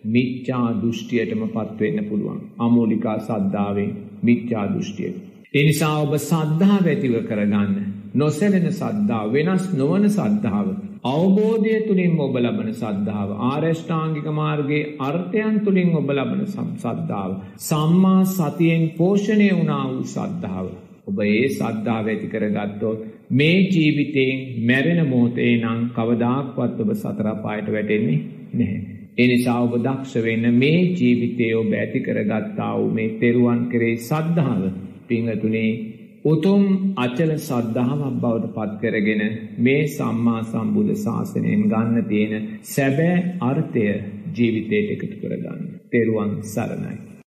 මිච්චා 0.08 0.66
දෘෂ්ටියටම 0.74 1.42
පත්වෙන්න 1.48 2.08
පුළුවන්. 2.08 2.40
අමෝලිකා 2.58 3.18
සද්ධාවෙන් 3.20 3.92
මිච්චා 4.22 4.66
දෘෂ්ටියට. 4.68 5.16
එනිසා 5.54 5.94
ඔබ 5.98 6.12
සද්ධාව 6.20 6.84
ඇතිව 6.86 7.14
කරගන්න. 7.24 7.78
නොසැලෙන 8.14 8.68
සද්ධාව 8.72 9.32
වෙනස් 9.32 9.64
නොවන 9.74 10.04
සද්ධාව 10.08 10.68
අවබෝධය 11.04 11.74
තුළින් 11.86 12.18
ඔබ 12.18 12.36
ලබන 12.36 12.70
සද්ධාව 12.72 13.30
ආරෂ්ඨාංගික 13.42 14.28
මාර්ගයේ 14.32 14.90
අර්ථයන් 15.00 15.60
තුළින් 15.60 15.94
ඔබ 15.94 16.10
ලබන 16.10 16.42
සද්ධාව 16.46 17.32
සම්මා 17.60 18.24
සතියෙන් 18.26 18.84
පෝෂණය 18.96 19.48
වුණා 19.52 19.84
වූ 19.86 20.04
සද්ධාව 20.06 20.68
ඔබ 21.06 21.18
ඒ 21.26 21.48
සද්ධාව 21.50 22.04
ඇති 22.06 22.28
කරගත්තොත් 22.28 23.06
මේ 23.32 23.58
ජීවිතයෙන් 23.66 24.46
මැරෙන 24.66 25.02
මොහොතේ 25.06 25.54
නම් 25.56 25.80
කවදාක්වත් 25.94 26.80
ඔබ 26.82 26.94
සතර 26.94 27.28
පායට 27.42 27.74
වැටෙන්නේ 27.74 28.22
නැහැ 28.54 28.97
එනිසා 29.18 29.58
ඔබ 29.60 29.72
දක්ෂ 29.78 30.24
වෙන්න 30.24 30.46
මේ 30.54 30.80
ජීවිතයේ 30.92 31.54
ඔබ 31.56 31.70
ඇති 31.74 32.00
කරගත්තා 32.00 32.72
වූ 32.74 32.90
මේ 32.92 33.14
තෙරුවන් 33.16 33.62
කෙරෙහි 33.70 33.96
සද්ධාව 34.00 34.62
පිංගතුනේ 35.08 35.70
උතුම් 36.24 36.62
අචල 36.96 37.32
සද්ධාවක් 37.38 38.16
බවට 38.16 38.54
පත්කරගෙන 38.56 39.22
මේ 39.58 39.82
සම්මා 39.88 40.40
සම්බුද්ධ 40.44 40.96
ශාසනයෙන් 40.96 41.62
ගන්න 41.66 42.08
තියෙන 42.08 42.48
සැබෑ 42.64 43.18
අර්ථය 43.42 43.84
ජීවිතයට 44.34 44.90
එකතු 44.94 45.16
කරගන්න. 45.20 45.62
තෙරුවන් 45.90 46.32
සරණයි. 46.44 47.07